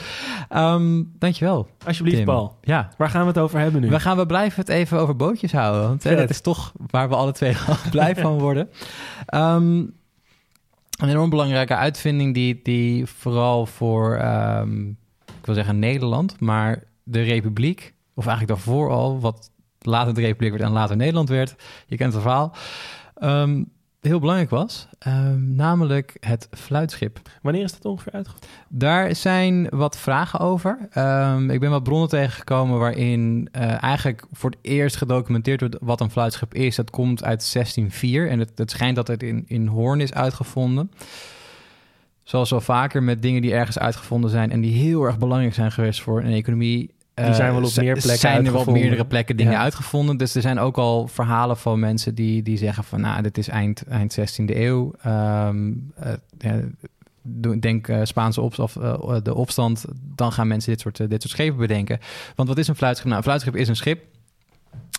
Ehm 0.49 1.03
dankjewel, 1.19 1.67
Alsjeblieft, 1.85 2.17
Tim. 2.17 2.25
Paul. 2.25 2.57
Ja, 2.61 2.89
Waar 2.97 3.09
gaan 3.09 3.21
we 3.21 3.27
het 3.27 3.37
over 3.37 3.59
hebben 3.59 3.81
nu? 3.81 3.89
we, 3.89 3.99
gaan, 3.99 4.17
we 4.17 4.25
blijven 4.25 4.59
het 4.59 4.69
even 4.69 4.99
over 4.99 5.15
bootjes 5.15 5.51
houden. 5.51 5.81
Want 5.87 6.03
hè, 6.03 6.09
Vet. 6.09 6.19
dat 6.19 6.29
is 6.29 6.41
toch 6.41 6.71
waar 6.92 7.09
we 7.09 7.15
alle 7.15 7.31
twee 7.31 7.56
blij 7.92 8.15
van 8.15 8.39
worden. 8.39 8.69
Ehm, 9.25 9.77
een 10.99 11.09
enorm 11.09 11.30
belangrijke 11.30 11.75
uitvinding 11.75 12.33
die, 12.33 12.59
die 12.63 13.06
vooral 13.06 13.65
voor, 13.65 14.15
ehm, 14.15 14.87
ik 15.25 15.45
wil 15.45 15.56
zeggen 15.56 15.80
Nederland, 15.80 16.39
maar 16.39 16.83
de 17.03 17.21
Republiek, 17.21 17.93
of 18.13 18.27
eigenlijk 18.27 18.57
daarvoor 18.57 18.89
al, 18.89 19.19
wat 19.19 19.51
later 19.79 20.13
de 20.13 20.21
Republiek 20.21 20.51
werd 20.51 20.63
en 20.63 20.71
later 20.71 20.95
Nederland 20.95 21.29
werd, 21.29 21.55
je 21.87 21.97
kent 21.97 22.13
het 22.13 22.21
verhaal, 22.21 22.55
ehm, 23.15 23.63
heel 24.07 24.19
belangrijk 24.19 24.49
was. 24.49 24.87
Ehm, 24.99 25.55
namelijk 25.55 26.17
het 26.19 26.47
fluitschip. 26.51 27.19
Wanneer 27.41 27.63
is 27.63 27.71
dat 27.71 27.85
ongeveer 27.85 28.13
uitgevoerd? 28.13 28.47
Daar 28.69 29.15
zijn 29.15 29.67
wat 29.69 29.97
vragen 29.97 30.39
over. 30.39 30.87
Ehm, 30.91 31.49
ik 31.49 31.59
ben 31.59 31.69
wat 31.69 31.83
bronnen 31.83 32.09
tegengekomen 32.09 32.79
waarin 32.79 33.49
eh, 33.51 33.83
eigenlijk 33.83 34.25
voor 34.31 34.49
het 34.49 34.59
eerst 34.61 34.95
gedocumenteerd 34.95 35.59
wordt 35.59 35.77
wat 35.81 36.01
een 36.01 36.09
fluitschip 36.09 36.53
is. 36.53 36.75
Dat 36.75 36.89
komt 36.89 37.23
uit 37.23 37.51
1604 37.51 38.29
en 38.29 38.39
het, 38.39 38.51
het 38.55 38.71
schijnt 38.71 38.95
dat 38.95 39.07
het 39.07 39.23
in, 39.23 39.43
in 39.47 39.67
Hoorn 39.67 40.01
is 40.01 40.13
uitgevonden. 40.13 40.91
Zoals 42.23 42.49
wel 42.49 42.61
vaker 42.61 43.03
met 43.03 43.21
dingen 43.21 43.41
die 43.41 43.53
ergens 43.53 43.79
uitgevonden 43.79 44.29
zijn 44.29 44.51
en 44.51 44.61
die 44.61 44.73
heel 44.73 45.03
erg 45.03 45.17
belangrijk 45.17 45.53
zijn 45.53 45.71
geweest 45.71 46.01
voor 46.01 46.21
een 46.23 46.33
economie. 46.33 46.93
Die 47.13 47.33
zijn 47.33 47.53
wel 47.53 47.63
op 47.63 47.69
eh, 47.69 47.77
meer 47.77 47.93
plekken 47.93 48.17
zijn 48.17 48.45
er 48.45 48.55
op 48.55 48.71
meerdere 48.71 49.05
plekken 49.05 49.37
dingen 49.37 49.53
Ja. 49.53 49.59
uitgevonden. 49.59 50.17
Dus 50.17 50.35
er 50.35 50.41
zijn 50.41 50.59
ook 50.59 50.77
al 50.77 51.07
verhalen 51.07 51.57
van 51.57 51.79
mensen 51.79 52.15
die, 52.15 52.43
die 52.43 52.57
zeggen 52.57 52.83
van... 52.83 53.01
nou, 53.01 53.21
dit 53.21 53.37
is 53.37 53.47
eind, 53.47 53.83
eind 53.87 54.17
16e 54.19 54.55
eeuw. 54.55 54.93
Eh, 55.01 55.49
ja, 56.37 56.59
denk 57.59 57.87
eh, 57.87 57.99
Spaanse 58.03 58.41
op, 58.41 58.59
of, 58.59 58.75
eh, 58.75 59.15
de 59.23 59.35
opstand, 59.35 59.85
dan 60.15 60.31
gaan 60.31 60.47
mensen 60.47 60.71
dit 60.71 60.81
soort, 60.81 60.97
dit 60.97 61.21
soort 61.21 61.33
schepen 61.33 61.57
bedenken. 61.57 61.99
Want 62.35 62.49
wat 62.49 62.57
is 62.57 62.67
een 62.67 62.75
fluitschip? 62.75 63.05
Nou, 63.07 63.17
een 63.17 63.23
fluitschip 63.23 63.55
is 63.55 63.67
een 63.67 63.75
schip 63.75 64.03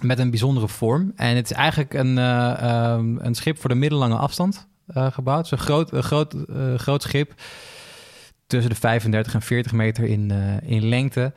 met 0.03 0.19
een 0.19 0.31
bijzondere 0.31 0.69
vorm. 0.69 1.13
En 1.17 1.37
het 1.37 1.51
is 1.51 1.57
eigenlijk 1.57 1.95
een, 1.95 2.19
eh, 2.19 2.63
ehm, 2.63 3.17
een 3.19 3.35
schip 3.35 3.59
voor 3.59 3.71
de 3.71 3.77
middellange 3.77 4.17
afstand 4.17 4.69
gebouwd. 4.89 5.37
Het 5.37 5.45
is 5.47 5.51
een 5.51 5.59
groot, 5.59 5.91
groot, 5.91 6.37
groot 6.77 7.03
schip 7.03 7.35
tussen 8.55 8.73
de 8.73 8.81
35 8.81 9.35
en 9.35 9.43
40 9.43 9.73
meter 9.73 10.05
in, 10.05 10.31
eh, 10.31 10.71
in 10.71 10.89
lengte. 10.89 11.33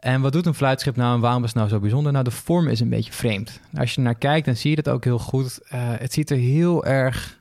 En 0.00 0.20
wat 0.20 0.32
doet 0.32 0.46
een 0.46 0.54
fluitschip 0.54 0.96
nou 0.96 1.14
en 1.14 1.20
waarom 1.20 1.42
is 1.42 1.48
het 1.48 1.58
nou 1.58 1.68
zo 1.68 1.78
bijzonder? 1.80 2.12
Nou, 2.12 2.24
de 2.24 2.30
vorm 2.30 2.68
is 2.68 2.80
een 2.80 2.88
beetje 2.88 3.12
vreemd. 3.12 3.60
Als 3.76 3.94
je 3.94 4.00
naar 4.00 4.14
kijkt, 4.14 4.46
dan 4.46 4.56
zie 4.56 4.70
je 4.70 4.76
dat 4.82 4.88
ook 4.94 5.04
heel 5.04 5.18
goed. 5.18 5.60
Eh, 5.68 5.80
het 5.84 6.12
ziet 6.12 6.30
er 6.30 6.36
heel 6.36 6.84
erg 6.84 7.38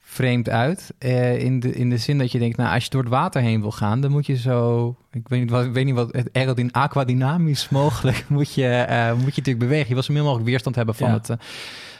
vreemd 0.00 0.48
uit. 0.48 0.94
eh, 0.98 1.38
in, 1.44 1.60
de, 1.60 1.72
in 1.72 1.90
de 1.90 1.96
zin 1.98 2.18
dat 2.18 2.32
je 2.32 2.38
denkt, 2.38 2.56
nou, 2.56 2.74
als 2.74 2.84
je 2.84 2.90
door 2.90 3.00
het 3.02 3.10
water 3.10 3.42
heen 3.42 3.60
wil 3.60 3.70
gaan, 3.70 4.00
dan 4.00 4.10
moet 4.10 4.26
je 4.26 4.36
zo, 4.36 4.88
ik 5.12 5.28
weet 5.28 5.40
niet 5.40 5.50
wat, 5.50 5.64
ik 5.64 5.72
weet 5.72 5.84
niet 5.84 5.94
wat, 5.94 6.12
het 6.12 6.28
aerodyn 6.32 6.72
aquadynamisch 6.72 7.68
mogelijk 7.80 8.24
moet 8.28 8.54
je, 8.54 8.86
moet 9.16 9.34
je 9.34 9.40
natuurlijk 9.40 9.58
bewegen. 9.58 9.88
Je 9.88 9.94
wil 9.94 10.02
zo 10.02 10.12
min 10.12 10.22
mogelijk 10.22 10.46
weerstand 10.48 10.76
hebben 10.76 10.94
van, 10.94 11.08
Ja. 11.08 11.14
het, 11.14 11.30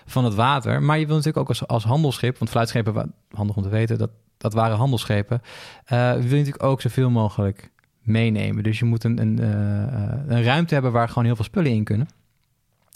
van 0.06 0.24
het 0.24 0.34
water. 0.34 0.82
Maar 0.82 0.98
je 0.98 1.06
wil 1.06 1.16
natuurlijk 1.16 1.42
ook 1.42 1.48
als, 1.48 1.66
als 1.66 1.84
handelsschip, 1.84 2.38
want 2.38 2.50
fluitschepen, 2.50 3.12
handig 3.34 3.56
om 3.56 3.62
te 3.62 3.68
weten, 3.68 3.98
dat, 3.98 4.10
dat 4.40 4.52
waren 4.52 4.76
handelsschepen, 4.76 5.42
eh, 5.84 6.12
wil 6.12 6.22
je 6.22 6.28
natuurlijk 6.28 6.62
ook 6.62 6.80
zoveel 6.80 7.10
mogelijk 7.10 7.70
meenemen. 8.02 8.62
Dus 8.62 8.78
je 8.78 8.84
moet 8.84 9.04
een, 9.04 9.20
een, 9.20 9.38
eh, 9.38 10.36
een 10.36 10.42
ruimte 10.42 10.74
hebben 10.74 10.92
waar 10.92 11.08
gewoon 11.08 11.24
heel 11.24 11.36
veel 11.36 11.44
spullen 11.44 11.72
in 11.72 11.84
kunnen. 11.84 12.08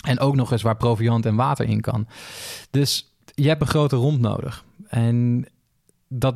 En 0.07 0.19
ook 0.21 0.37
nog 0.37 0.53
eens 0.53 0.63
waar 0.63 0.77
proviant 0.77 1.27
en 1.27 1.35
water 1.35 1.67
in 1.69 1.81
kan. 1.81 2.07
Dus 2.71 3.15
je 3.35 3.49
hebt 3.49 3.61
een 3.61 3.67
grote 3.67 3.97
romp 3.97 4.21
nodig. 4.21 4.65
En 4.89 5.47
dat 6.09 6.35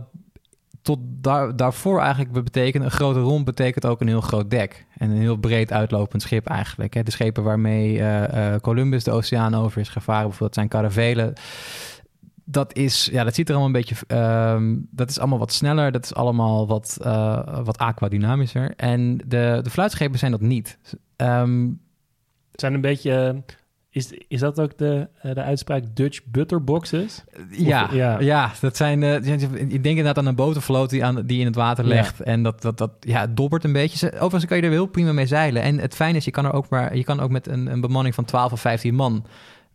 tot 0.83 0.99
daar, 1.03 1.57
daarvoor 1.57 2.01
eigenlijk 2.01 2.45
betekent... 2.45 2.85
een 2.85 2.91
grote 2.91 3.21
romp 3.21 3.45
betekent 3.45 3.87
ook 3.87 4.01
een 4.01 4.09
heel 4.09 4.21
groot 4.21 4.51
dek. 4.51 4.87
En 4.97 5.11
een 5.11 5.21
heel 5.21 5.37
breed 5.37 5.73
uitlopend 5.73 6.23
schip 6.23 6.47
eigenlijk. 6.47 6.95
Hè. 6.95 7.03
De 7.03 7.11
schepen 7.11 7.43
waarmee 7.43 8.03
eh, 8.03 8.55
Columbus 8.61 9.05
de 9.05 9.11
oceaan 9.11 9.55
over 9.55 9.81
is 9.81 9.89
gevaren... 9.89 10.23
bijvoorbeeld 10.23 10.55
zijn 10.55 10.69
caravelen... 10.69 11.33
Dat 12.51 12.77
is, 12.77 13.09
ja, 13.13 13.25
dat 13.25 13.35
ziet 13.35 13.49
er 13.49 13.55
allemaal 13.55 13.75
een 13.75 13.85
beetje. 13.85 14.07
ehm, 14.07 14.77
dat 14.91 15.11
is 15.11 15.19
allemaal 15.19 15.39
wat 15.39 15.53
sneller. 15.53 15.93
Dat 15.93 16.05
is 16.05 16.15
allemaal 16.15 16.67
wat, 16.67 16.99
eh, 17.03 17.59
wat 17.65 17.79
aquadynamischer. 17.79 18.73
En 18.77 19.17
de, 19.27 19.61
de 19.63 19.71
fluitschepen 19.71 20.19
zijn 20.19 20.31
dat 20.31 20.41
niet. 20.41 20.79
Het 21.17 22.61
zijn 22.61 22.75
een 22.75 22.81
beetje... 22.81 23.43
Is, 23.91 24.13
is 24.29 24.41
dat 24.41 24.61
ook 24.61 24.79
de, 24.79 25.09
eh, 25.23 25.35
de 25.35 25.43
uitspraak 25.43 25.83
Dutch 25.95 26.21
butterboxes? 26.25 27.25
Ja, 27.51 27.89
ja. 27.93 28.21
ja. 28.21 28.53
dat 28.61 28.77
zijn. 28.77 29.03
eh, 29.03 29.25
ja, 29.25 29.35
ik 29.55 29.71
denk 29.71 29.85
inderdaad 29.85 30.19
aan 30.19 30.27
een 30.27 30.35
botervloot 30.35 30.91
die, 30.91 31.05
aan, 31.05 31.27
die 31.27 31.41
in 31.41 31.47
het 31.47 31.55
water 31.55 31.85
Ja. 31.85 31.91
legt. 31.91 32.21
En 32.21 32.43
dat, 32.43 32.63
dat, 32.63 32.79
dat 32.79 32.91
ja, 33.01 33.21
het 33.21 33.37
dobbert 33.37 33.65
een 33.65 33.73
beetje. 33.73 34.13
Overigens 34.13 34.45
kan 34.45 34.57
je 34.57 34.63
er 34.63 34.71
heel 34.71 34.87
prima 34.87 35.13
mee 35.13 35.27
zeilen. 35.27 35.63
En 35.63 35.79
het 35.79 35.95
fijne 35.95 36.17
is, 36.17 36.25
je 36.25 36.31
kan 36.31 36.45
er 36.45 36.53
ook 36.53 36.69
maar. 36.69 36.97
Je 36.97 37.05
kan 37.05 37.21
ook 37.21 37.31
met 37.31 37.49
een, 37.49 37.67
een 37.67 37.81
bemanning 37.81 38.15
van 38.15 38.25
12 38.25 38.53
of 38.53 38.61
15 38.61 38.95
man 38.95 39.25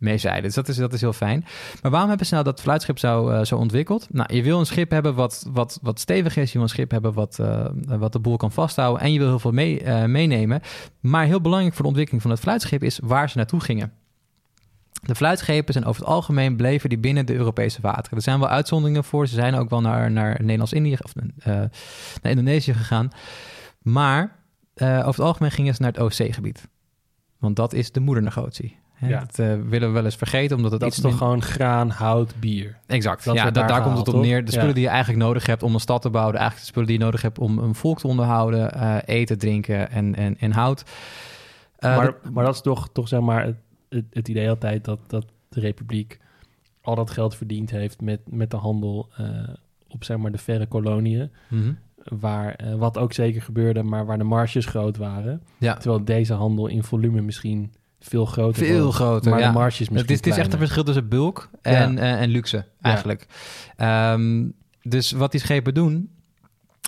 mee 0.04 0.18
zeilen. 0.18 0.42
Dus 0.42 0.54
dat 0.54 0.68
is, 0.68 0.76
dat 0.76 0.92
is 0.92 1.00
heel 1.00 1.12
fijn. 1.12 1.44
Maar 1.82 1.90
waarom 1.90 2.08
hebben 2.08 2.26
ze 2.26 2.32
nou 2.32 2.44
dat 2.46 2.60
fluitschip 2.60 2.98
zo, 2.98 3.28
eh, 3.28 3.44
zo 3.44 3.56
ontwikkeld? 3.56 4.06
Nou, 4.10 4.34
je 4.34 4.42
wil 4.42 4.58
een 4.58 4.66
schip 4.66 4.90
hebben 4.90 5.14
wat, 5.14 5.46
wat, 5.52 5.78
wat 5.82 6.00
stevig 6.00 6.36
is. 6.36 6.46
Je 6.46 6.52
wil 6.52 6.62
een 6.62 6.68
schip 6.68 6.90
hebben 6.90 7.12
wat, 7.12 7.38
eh, 7.38 7.66
wat 7.86 8.12
de 8.12 8.18
boel 8.18 8.36
kan 8.36 8.52
vasthouden. 8.52 9.02
En 9.02 9.12
je 9.12 9.18
wil 9.18 9.28
heel 9.28 9.38
veel 9.38 9.52
mee, 9.52 9.80
eh, 9.80 10.04
meenemen. 10.04 10.60
Maar 11.00 11.24
heel 11.24 11.40
belangrijk 11.40 11.72
voor 11.74 11.82
de 11.82 11.88
ontwikkeling 11.88 12.22
van 12.22 12.30
het 12.30 12.40
fluitschip 12.40 12.82
is 12.82 12.98
waar 13.02 13.30
ze 13.30 13.36
naartoe 13.36 13.60
gingen. 13.60 13.92
De 15.02 15.14
fluitschepen 15.14 15.72
zijn 15.72 15.84
over 15.84 16.02
het 16.02 16.10
algemeen 16.10 16.56
bleven 16.56 16.88
die 16.88 16.98
binnen 16.98 17.26
de 17.26 17.34
Europese 17.34 17.80
wateren. 17.80 18.16
Er 18.16 18.22
zijn 18.22 18.38
wel 18.38 18.48
uitzonderingen 18.48 19.04
voor. 19.04 19.26
Ze 19.26 19.34
zijn 19.34 19.54
ook 19.54 19.70
wel 19.70 19.80
naar, 19.80 20.10
naar 20.10 20.36
Nederlands-Indië 20.40 20.96
of 21.02 21.12
naar 21.44 21.70
Indonesië 22.22 22.74
gegaan. 22.74 23.08
Maar 23.82 24.36
over 24.76 25.06
het 25.06 25.20
algemeen 25.20 25.50
gingen 25.50 25.74
ze 25.74 25.82
naar 25.82 25.92
het 25.92 26.00
OC-gebied. 26.00 26.68
Want 27.38 27.56
dat 27.56 27.72
is 27.72 27.92
de 27.92 28.00
moedernegotie. 28.00 28.76
Hè, 28.94 29.08
Ja. 29.08 29.20
Dat 29.20 29.38
eh, 29.38 29.46
willen 29.68 29.88
we 29.88 29.94
wel 29.94 30.04
eens 30.04 30.16
vergeten, 30.16 30.56
omdat 30.56 30.70
het 30.70 30.80
Dat 30.80 30.88
iets 30.88 30.98
is 30.98 31.02
toch 31.02 31.12
min- 31.12 31.20
gewoon 31.20 31.42
graan, 31.42 31.90
hout, 31.90 32.34
bier? 32.40 32.78
Exact. 32.86 33.24
Dat 33.24 33.34
ja, 33.34 33.50
daar 33.50 33.66
daar 33.68 33.82
komt 33.82 33.98
het 33.98 34.08
op 34.08 34.20
neer. 34.22 34.44
De 34.44 34.50
spullen 34.50 34.68
Ja. 34.68 34.74
die 34.74 34.82
je 34.82 34.88
eigenlijk 34.88 35.24
nodig 35.24 35.46
hebt 35.46 35.62
om 35.62 35.74
een 35.74 35.80
stad 35.80 36.02
te 36.02 36.10
bouwen, 36.10 36.34
eigenlijk 36.34 36.60
de 36.60 36.70
spullen 36.70 36.88
die 36.88 36.98
je 36.98 37.04
nodig 37.04 37.22
hebt 37.22 37.38
om 37.38 37.58
een 37.58 37.74
volk 37.74 37.98
te 37.98 38.06
onderhouden, 38.06 38.72
eh, 38.74 38.96
eten, 39.04 39.38
drinken 39.38 39.90
en, 39.90 40.14
en, 40.14 40.38
en 40.38 40.52
hout. 40.52 40.84
Eh, 41.78 41.96
maar, 41.96 42.04
dat- 42.06 42.30
maar 42.32 42.44
dat 42.44 42.54
is 42.54 42.60
toch, 42.60 42.88
toch 42.92 43.08
zeg 43.08 43.20
maar 43.20 43.44
het, 43.44 43.56
het, 43.88 44.04
het 44.10 44.28
idee 44.28 44.48
altijd 44.48 44.84
dat, 44.84 44.98
dat 45.06 45.24
de 45.48 45.60
republiek 45.60 46.18
al 46.82 46.94
dat 46.94 47.10
geld 47.10 47.36
verdiend 47.36 47.70
heeft 47.70 48.00
met, 48.00 48.20
met 48.24 48.50
de 48.50 48.56
handel 48.56 49.08
eh, 49.16 49.26
op 49.88 50.04
zeg 50.04 50.16
maar 50.16 50.32
de 50.32 50.38
verre 50.38 50.66
koloniën. 50.66 51.30
Mhm. 51.48 51.72
Waar, 52.04 52.58
wat 52.78 52.98
ook 52.98 53.12
zeker 53.12 53.42
gebeurde, 53.42 53.82
maar 53.82 54.06
waar 54.06 54.18
de 54.18 54.24
marges 54.24 54.66
groot 54.66 54.96
waren. 54.96 55.42
Ja, 55.58 55.74
Terwijl 55.74 56.04
deze 56.04 56.34
handel 56.34 56.66
in 56.66 56.82
volume 56.82 57.20
misschien 57.20 57.72
veel 58.08 58.24
groter 58.24 58.66
veel 58.66 58.90
groter. 58.90 59.30
Maar 59.30 59.40
ja. 59.40 59.46
de 59.46 59.52
marges 59.52 59.78
misschien 59.78 59.98
Het 60.00 60.10
is, 60.10 60.16
het 60.16 60.26
is 60.26 60.36
echt 60.36 60.52
een 60.52 60.58
verschil 60.58 60.84
tussen 60.84 61.08
bulk 61.08 61.50
en, 61.62 61.98
eh, 61.98 62.20
en 62.20 62.28
luxe, 62.28 62.64
eigenlijk. 62.80 63.26
Ehm, 63.76 64.48
dus 64.82 65.12
wat 65.12 65.30
die 65.30 65.40
schepen 65.40 65.74
doen, 65.74 66.10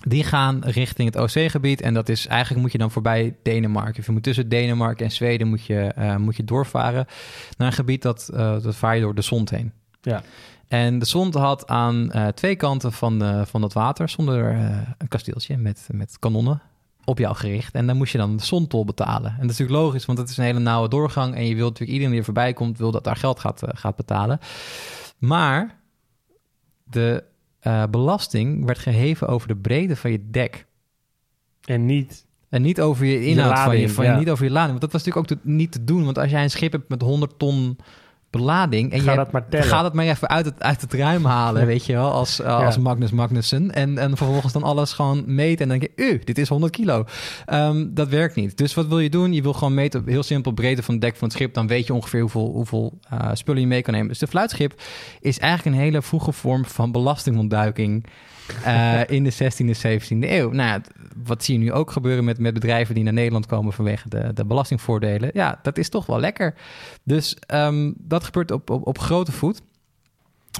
die 0.06 0.24
gaan 0.24 0.60
richting 0.64 1.14
het 1.14 1.22
OC-gebied. 1.22 1.80
En 1.80 1.94
dat 1.94 2.08
is 2.08 2.26
eigenlijk 2.26 2.62
moet 2.62 2.72
je 2.72 2.78
dan 2.78 2.90
voorbij 2.90 3.36
Denemarken. 3.42 3.98
Of 4.00 4.06
je 4.06 4.12
moet 4.12 4.22
tussen 4.22 4.48
Denemarken 4.48 5.04
en 5.04 5.12
Zweden 5.12 5.48
moet 5.48 5.64
je, 5.64 5.80
eh, 5.80 6.16
moet 6.16 6.36
je 6.36 6.44
doorvaren 6.44 7.06
naar 7.56 7.66
een 7.66 7.72
gebied 7.72 8.02
dat, 8.02 8.30
eh, 8.34 8.62
dat 8.62 8.76
vaar 8.76 8.94
je 8.94 9.00
door 9.00 9.14
de 9.14 9.22
Zond 9.22 9.50
heen. 9.50 9.72
Ja. 10.00 10.22
En 10.68 10.98
de 10.98 11.04
Zond 11.04 11.34
had 11.34 11.66
aan 11.66 12.10
eh, 12.10 12.28
twee 12.28 12.56
kanten 12.56 12.92
van, 12.92 13.22
eh, 13.22 13.44
van 13.44 13.60
dat 13.60 13.72
water 13.72 14.08
zonder 14.08 14.50
eh, 14.50 14.78
een 14.98 15.08
kasteeltje 15.08 15.56
met, 15.56 15.88
met 15.90 16.18
kanonnen 16.18 16.62
op 17.06 17.18
jou 17.18 17.36
gericht. 17.36 17.74
En 17.74 17.86
dan 17.86 17.96
moest 17.96 18.12
je 18.12 18.18
dan 18.18 18.36
de 18.36 18.44
zondtol 18.44 18.84
betalen. 18.84 19.30
En 19.30 19.40
dat 19.40 19.50
is 19.50 19.58
natuurlijk 19.58 19.84
logisch, 19.84 20.04
want 20.04 20.18
het 20.18 20.28
is 20.28 20.36
een 20.36 20.44
hele 20.44 20.58
nauwe 20.58 20.88
doorgang. 20.88 21.34
En 21.34 21.46
je 21.46 21.54
wilt 21.54 21.68
natuurlijk 21.68 21.90
iedereen 21.90 22.10
die 22.10 22.18
er 22.18 22.24
voorbij 22.24 22.52
komt, 22.52 22.78
wil 22.78 22.90
dat 22.90 23.04
daar 23.04 23.16
geld 23.16 23.40
gaat, 23.40 23.62
eh, 23.62 23.68
gaat 23.74 23.96
betalen. 23.96 24.38
Maar 25.18 25.80
de 26.84 27.24
eh, 27.60 27.82
belasting 27.90 28.64
werd 28.64 28.78
geheven 28.78 29.28
over 29.28 29.48
de 29.48 29.56
breedte 29.56 29.96
van 29.96 30.10
je 30.10 30.30
dek. 30.30 30.66
En 31.64 31.86
niet... 31.86 32.24
En 32.48 32.62
niet 32.62 32.80
over 32.80 33.06
je 33.06 33.26
inhoud 33.26 33.58
van 33.58 33.64
je, 33.64 33.70
lading, 33.70 33.90
van 33.90 34.04
je, 34.04 34.10
ja. 34.10 34.18
niet 34.18 34.30
over 34.30 34.44
je 34.44 34.50
lading. 34.50 34.78
Want 34.78 34.80
dat 34.80 34.92
was 34.92 35.04
natuurlijk 35.04 35.32
ook 35.32 35.38
te- 35.38 35.48
niet 35.48 35.72
te 35.72 35.84
doen. 35.84 36.04
Want 36.04 36.18
als 36.18 36.30
jij 36.30 36.42
een 36.42 36.50
schip 36.50 36.72
hebt 36.72 36.88
met 36.88 37.02
100 37.02 37.38
ton 37.38 37.76
belading... 38.36 38.92
en 38.92 39.00
Ga 39.00 39.10
je 39.10 39.16
dat 39.16 39.32
maar 39.32 39.48
tellen. 39.48 39.66
Ga 39.66 39.82
dat 39.82 39.94
maar 39.94 40.04
even 40.04 40.28
uit 40.28 40.44
het, 40.44 40.62
uit 40.62 40.80
het 40.80 40.92
ruim 40.92 41.24
halen, 41.24 41.66
weet 41.66 41.86
je 41.86 41.92
wel, 41.92 42.12
als, 42.12 42.40
uh, 42.40 42.64
als 42.64 42.78
Magnus 42.78 43.10
Magnussen. 43.10 43.74
En, 43.74 43.98
en 43.98 44.16
vervolgens 44.16 44.52
dan 44.52 44.62
alles 44.62 44.92
gewoon 44.92 45.22
meten 45.26 45.62
en 45.62 45.68
dan 45.68 45.78
denk 45.78 45.92
je, 45.96 46.12
uh, 46.14 46.20
dit 46.24 46.38
is 46.38 46.48
100 46.48 46.72
kilo. 46.72 47.04
Um, 47.52 47.94
dat 47.94 48.08
werkt 48.08 48.34
niet. 48.34 48.56
Dus 48.56 48.74
wat 48.74 48.86
wil 48.86 48.98
je 48.98 49.10
doen? 49.10 49.32
Je 49.32 49.42
wil 49.42 49.52
gewoon 49.52 49.74
meten, 49.74 50.02
heel 50.06 50.22
simpel, 50.22 50.52
breedte 50.52 50.82
van 50.82 50.94
het 50.94 51.02
dek 51.02 51.16
van 51.16 51.28
het 51.28 51.36
schip. 51.36 51.54
Dan 51.54 51.66
weet 51.66 51.86
je 51.86 51.94
ongeveer 51.94 52.20
hoeveel, 52.20 52.50
hoeveel 52.52 52.98
uh, 53.12 53.30
spullen 53.32 53.60
je 53.60 53.66
mee 53.66 53.82
kan 53.82 53.94
nemen. 53.94 54.08
Dus 54.08 54.18
de 54.18 54.26
fluitschip 54.26 54.74
is 55.20 55.38
eigenlijk 55.38 55.76
een 55.76 55.82
hele 55.82 56.02
vroege 56.02 56.32
vorm 56.32 56.64
van 56.64 56.92
belastingontduiking... 56.92 58.06
Uh, 58.66 59.00
in 59.06 59.24
de 59.24 59.32
16e, 59.32 59.76
17e 59.76 60.18
eeuw. 60.20 60.50
Nou 60.50 60.68
ja, 60.68 60.80
wat 61.24 61.44
zie 61.44 61.58
je 61.58 61.64
nu 61.64 61.72
ook 61.72 61.90
gebeuren 61.90 62.24
met, 62.24 62.38
met 62.38 62.54
bedrijven 62.54 62.94
die 62.94 63.04
naar 63.04 63.12
Nederland 63.12 63.46
komen 63.46 63.72
vanwege 63.72 64.08
de, 64.08 64.30
de 64.34 64.44
belastingvoordelen? 64.44 65.30
Ja, 65.32 65.58
dat 65.62 65.78
is 65.78 65.88
toch 65.88 66.06
wel 66.06 66.20
lekker. 66.20 66.54
Dus 67.02 67.36
um, 67.54 67.94
dat 67.98 68.24
gebeurt 68.24 68.50
op, 68.50 68.70
op, 68.70 68.86
op 68.86 68.98
grote 68.98 69.32
voet. 69.32 69.62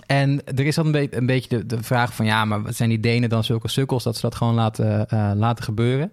En 0.07 0.45
er 0.45 0.67
is 0.67 0.75
dan 0.75 0.87
een, 0.87 0.93
be 0.93 1.17
een 1.17 1.27
beetje 1.27 1.49
de, 1.49 1.67
de, 1.67 1.83
vraag 1.83 2.15
van... 2.15 2.27
ja, 2.27 2.45
maar 2.45 2.61
zijn 2.73 2.89
die 2.89 3.01
Denen 3.01 3.29
dan 3.29 3.45
zulke 3.45 3.69
sukkels... 3.69 4.03
dat 4.03 4.15
ze 4.15 4.21
dat 4.21 4.35
gewoon 4.35 4.55
laten, 4.55 5.07
uh, 5.15 5.31
laten 5.35 5.65
gebeuren? 5.65 6.13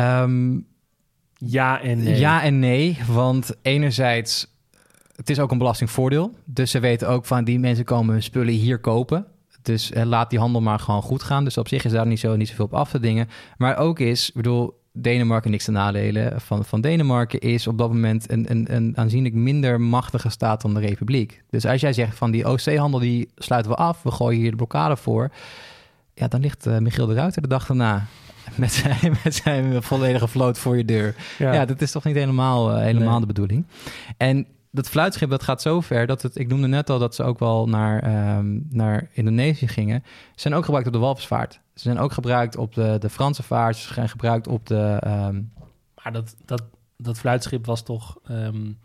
Um, 0.00 0.66
ja 1.36 1.80
en 1.80 2.02
nee. 2.02 2.18
Ja 2.18 2.42
en 2.42 2.58
nee, 2.58 2.98
want 3.06 3.56
enerzijds... 3.62 4.54
het 5.16 5.30
is 5.30 5.38
ook 5.38 5.50
een 5.50 5.58
belastingvoordeel. 5.58 6.34
Dus 6.44 6.70
ze 6.70 6.80
weten 6.80 7.08
ook 7.08 7.26
van... 7.26 7.44
die 7.44 7.58
mensen 7.58 7.84
komen 7.84 8.12
hun 8.12 8.22
spullen 8.22 8.54
hier 8.54 8.78
kopen... 8.78 9.26
Dus 9.62 9.90
uh, 9.90 10.02
laat 10.04 10.30
die 10.30 10.38
handel 10.38 10.60
maar 10.60 10.78
gewoon 10.78 11.02
goed 11.02 11.22
gaan. 11.22 11.44
Dus 11.44 11.58
op 11.58 11.68
zich 11.68 11.84
is 11.84 11.92
daar 11.92 12.06
niet, 12.06 12.20
zo, 12.20 12.36
niet 12.36 12.48
zoveel 12.48 12.64
op 12.64 12.74
af 12.74 12.90
te 12.90 13.00
dingen. 13.00 13.28
Maar 13.56 13.76
ook 13.76 13.98
is, 13.98 14.28
ik 14.28 14.34
bedoel, 14.34 14.78
Denemarken 14.92 15.50
niks 15.50 15.64
te 15.64 15.70
nadelen 15.70 16.40
van, 16.40 16.64
van 16.64 16.80
Denemarken... 16.80 17.40
is 17.40 17.66
op 17.66 17.78
dat 17.78 17.88
moment 17.88 18.30
een, 18.30 18.50
een, 18.50 18.74
een 18.74 18.96
aanzienlijk 18.96 19.34
minder 19.34 19.80
machtige 19.80 20.28
staat 20.28 20.62
dan 20.62 20.74
de 20.74 20.80
Republiek. 20.80 21.42
Dus 21.50 21.66
als 21.66 21.80
jij 21.80 21.92
zegt 21.92 22.16
van 22.16 22.30
die 22.30 22.48
OC-handel, 22.48 23.00
die 23.00 23.28
sluiten 23.36 23.70
we 23.70 23.76
af... 23.76 24.02
we 24.02 24.10
gooien 24.10 24.40
hier 24.40 24.50
de 24.50 24.56
blokkade 24.56 24.96
voor... 24.96 25.30
ja, 26.14 26.28
dan 26.28 26.40
ligt 26.40 26.66
uh, 26.66 26.78
Michiel 26.78 27.06
de 27.06 27.14
Ruiter 27.14 27.42
de 27.42 27.48
dag 27.48 27.66
daarna... 27.66 28.06
Met 28.54 28.72
zijn, 28.72 29.16
met 29.24 29.34
zijn 29.34 29.82
volledige 29.82 30.28
vloot 30.28 30.58
voor 30.58 30.76
je 30.76 30.84
deur. 30.84 31.14
Ja, 31.38 31.52
ja 31.52 31.64
dat 31.64 31.80
is 31.80 31.90
toch 31.90 32.04
niet 32.04 32.14
helemaal, 32.14 32.70
uh, 32.70 32.82
helemaal 32.82 33.10
nee. 33.10 33.20
de 33.20 33.26
bedoeling. 33.26 33.66
En 34.16 34.46
dat 34.70 34.88
fluitschip 34.88 35.30
dat 35.30 35.42
gaat 35.42 35.62
zo 35.62 35.80
ver 35.80 36.06
dat 36.06 36.22
het, 36.22 36.36
ik 36.36 36.48
noemde 36.48 36.66
net 36.66 36.90
al 36.90 36.98
dat 36.98 37.14
ze 37.14 37.22
ook 37.22 37.38
wel 37.38 37.68
naar, 37.68 38.36
um, 38.38 38.66
naar 38.70 39.08
Indonesië 39.12 39.68
gingen. 39.68 40.02
Ze 40.04 40.40
zijn 40.40 40.54
ook 40.54 40.64
gebruikt 40.64 40.88
op 40.88 40.92
de 40.92 40.98
walvisvaart. 40.98 41.52
Ze 41.74 41.82
zijn 41.82 41.98
ook 41.98 42.12
gebruikt 42.12 42.56
op 42.56 42.74
de, 42.74 42.96
de 42.98 43.10
Franse 43.10 43.42
vaart. 43.42 43.76
Ze 43.76 43.92
zijn 43.94 44.08
gebruikt 44.08 44.46
op 44.46 44.66
de. 44.66 45.02
Um... 45.06 45.52
Maar 46.02 46.12
dat, 46.12 46.36
dat, 46.44 46.62
dat 46.96 47.18
fluitschip 47.18 47.66
was 47.66 47.82
toch 47.82 48.18
um, 48.30 48.78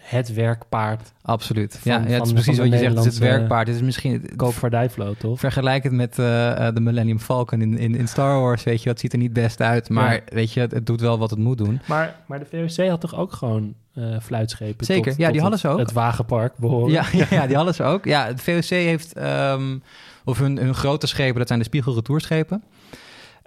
het 0.00 0.34
werkpaard. 0.34 1.12
Absoluut. 1.22 1.78
Van, 1.78 1.92
ja, 1.92 2.08
ja, 2.08 2.14
het 2.14 2.26
is 2.26 2.32
precies 2.32 2.58
wat 2.58 2.66
je 2.66 2.78
zegt. 2.78 2.94
Het 2.94 3.04
is 3.04 3.14
het 3.14 3.18
werkpaard. 3.18 3.66
Het 3.66 3.76
is 3.76 3.82
misschien. 3.82 4.30
Koopvaardijvloot, 4.36 5.18
toch? 5.20 5.38
Vergelijk 5.38 5.82
het 5.82 5.92
met 5.92 6.18
uh, 6.18 6.26
de 6.74 6.80
Millennium 6.80 7.18
Falcon 7.18 7.60
in, 7.60 7.78
in, 7.78 7.94
in, 7.94 8.08
Star 8.08 8.40
Wars. 8.40 8.62
Weet 8.62 8.82
je, 8.82 8.88
het 8.88 9.00
ziet 9.00 9.12
er 9.12 9.18
niet 9.18 9.32
best 9.32 9.60
uit. 9.60 9.88
Maar 9.88 10.12
ja. 10.12 10.20
weet 10.26 10.52
je, 10.52 10.60
het, 10.60 10.70
het, 10.70 10.86
doet 10.86 11.00
wel 11.00 11.18
wat 11.18 11.30
het 11.30 11.38
moet 11.38 11.58
doen. 11.58 11.80
Maar, 11.86 12.16
maar 12.26 12.38
de 12.38 12.68
VOC 12.68 12.88
had 12.88 13.00
toch 13.00 13.16
ook 13.16 13.32
gewoon 13.32 13.74
uh, 13.94 14.20
fluitschepen? 14.20 14.86
Zeker, 14.86 15.10
tot, 15.10 15.16
ja, 15.16 15.24
tot 15.24 15.32
die 15.32 15.42
hadden 15.42 15.60
ze 15.60 15.68
ook. 15.68 15.78
Het 15.78 15.92
wagenpark 15.92 16.56
behoren. 16.56 16.92
Ja, 16.92 17.04
ja, 17.12 17.26
ja, 17.30 17.46
die 17.50 17.56
hadden 17.56 17.74
ze 17.74 17.82
ook. 17.82 18.04
Ja, 18.04 18.26
het 18.26 18.40
VOC 18.40 18.68
heeft. 18.68 19.16
Um, 19.18 19.82
of 20.24 20.38
hun, 20.38 20.56
hun 20.56 20.74
grote 20.74 21.06
schepen, 21.06 21.38
dat 21.38 21.46
zijn 21.46 21.58
de 21.58 21.64
spiegelretourschepen. 21.64 22.62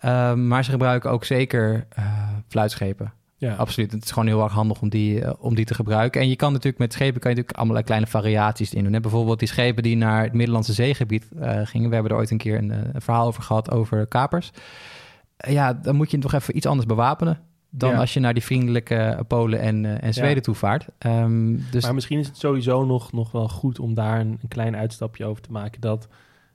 Um, 0.05 0.47
maar 0.47 0.63
ze 0.63 0.71
gebruiken 0.71 1.11
ook 1.11 1.25
zeker 1.25 1.87
uh, 1.99 2.05
fluitschepen. 2.47 3.13
Ja. 3.39 3.55
Absoluut. 3.55 3.91
Het 3.91 4.03
is 4.03 4.11
gewoon 4.11 4.27
heel 4.27 4.43
erg 4.43 4.53
handig 4.53 4.81
om 4.81 4.89
die, 4.89 5.21
eh, 5.23 5.33
om 5.39 5.55
die 5.55 5.65
te 5.65 5.73
gebruiken. 5.73 6.21
En 6.21 6.29
je 6.29 6.35
kan 6.35 6.51
natuurlijk 6.51 6.79
met 6.79 6.93
schepen 6.93 7.19
kan 7.19 7.29
je 7.31 7.35
natuurlijk 7.35 7.61
allerlei 7.63 7.85
kleine 7.85 8.07
variaties 8.07 8.73
in 8.73 8.83
doen. 8.83 8.93
Hè? 8.93 8.99
Bijvoorbeeld 8.99 9.39
die 9.39 9.47
schepen 9.47 9.83
die 9.83 9.95
naar 9.97 10.23
het 10.23 10.33
Middellandse 10.33 10.73
zeegebied 10.73 11.27
eh, 11.39 11.59
gingen. 11.63 11.87
We 11.89 11.93
hebben 11.93 12.11
er 12.11 12.17
ooit 12.17 12.31
een 12.31 12.37
keer 12.37 12.57
een, 12.57 12.71
eh, 12.71 12.77
een 12.93 13.01
verhaal 13.01 13.27
over 13.27 13.43
gehad 13.43 13.71
over 13.71 14.07
kapers. 14.07 14.51
Ja, 15.37 15.73
dan 15.73 15.95
moet 15.95 16.11
je 16.11 16.17
nog 16.17 16.33
even 16.33 16.57
iets 16.57 16.65
anders 16.65 16.87
bewapenen. 16.87 17.39
Dan 17.69 17.89
Ja. 17.89 17.97
als 17.97 18.13
je 18.13 18.19
naar 18.19 18.33
die 18.33 18.43
vriendelijke 18.43 19.23
Polen 19.27 19.59
en, 19.59 19.85
eh, 19.85 20.03
en 20.03 20.13
Zweden 20.13 20.35
Ja. 20.35 20.41
toe 20.41 20.55
vaart. 20.55 20.87
Ehm, 20.97 21.57
dus 21.71 21.83
Maar 21.83 21.93
misschien 21.93 22.19
is 22.19 22.27
het 22.27 22.37
sowieso 22.37 22.85
nog, 22.85 23.11
nog 23.11 23.31
wel 23.31 23.49
goed 23.49 23.79
om 23.79 23.93
daar 23.93 24.19
een, 24.19 24.37
een 24.41 24.47
klein 24.47 24.75
uitstapje 24.75 25.25
over 25.25 25.41
te 25.41 25.51
maken. 25.51 25.81
Dat 25.81 26.07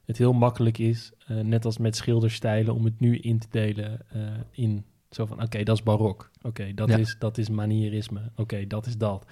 het 0.07 0.19
heel 0.19 0.33
makkelijk 0.33 0.79
is, 0.79 1.13
net 1.43 1.65
als 1.65 1.79
met 1.79 1.97
schilderstijlen, 1.97 2.75
om 2.75 2.85
het 2.85 3.01
nu 3.01 3.19
in 3.19 3.39
te 3.39 3.47
delen 3.51 4.01
eh, 4.13 4.21
in 4.51 4.85
zo 5.15 5.27
van: 5.27 5.43
oké, 5.43 5.63
dat 5.63 5.77
is 5.77 5.83
barok. 5.83 6.31
Oké, 6.43 6.75
dat, 6.75 6.89
Ja. 6.89 6.97
is, 6.97 7.17
dat 7.19 7.39
is 7.39 7.49
manierisme. 7.49 8.21
Oké, 8.37 8.67
dat 8.67 8.87
is 8.87 8.97
dat. 8.97 9.27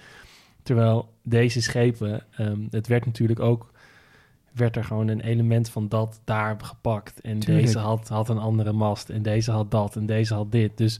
Terwijl 0.63 1.13
deze 1.23 1.61
schepen, 1.61 2.25
ehm, 2.31 2.61
het 2.69 2.87
werd 2.87 3.05
natuurlijk 3.05 3.39
ook. 3.39 3.71
Werd 4.51 4.75
er 4.75 4.83
gewoon 4.83 5.07
een 5.07 5.21
element 5.21 5.69
van 5.69 5.87
dat 5.89 6.21
daar 6.23 6.59
gepakt. 6.61 7.21
En 7.21 7.39
Tuurlijk. 7.39 7.65
deze 7.65 7.79
had, 7.79 8.07
had 8.07 8.29
een 8.29 8.37
andere 8.37 8.71
mast. 8.71 9.09
En 9.09 9.21
deze 9.21 9.51
had 9.51 9.71
dat. 9.71 9.95
En 9.95 10.05
deze 10.05 10.33
had 10.33 10.51
dit. 10.51 10.77
Dus 10.77 10.99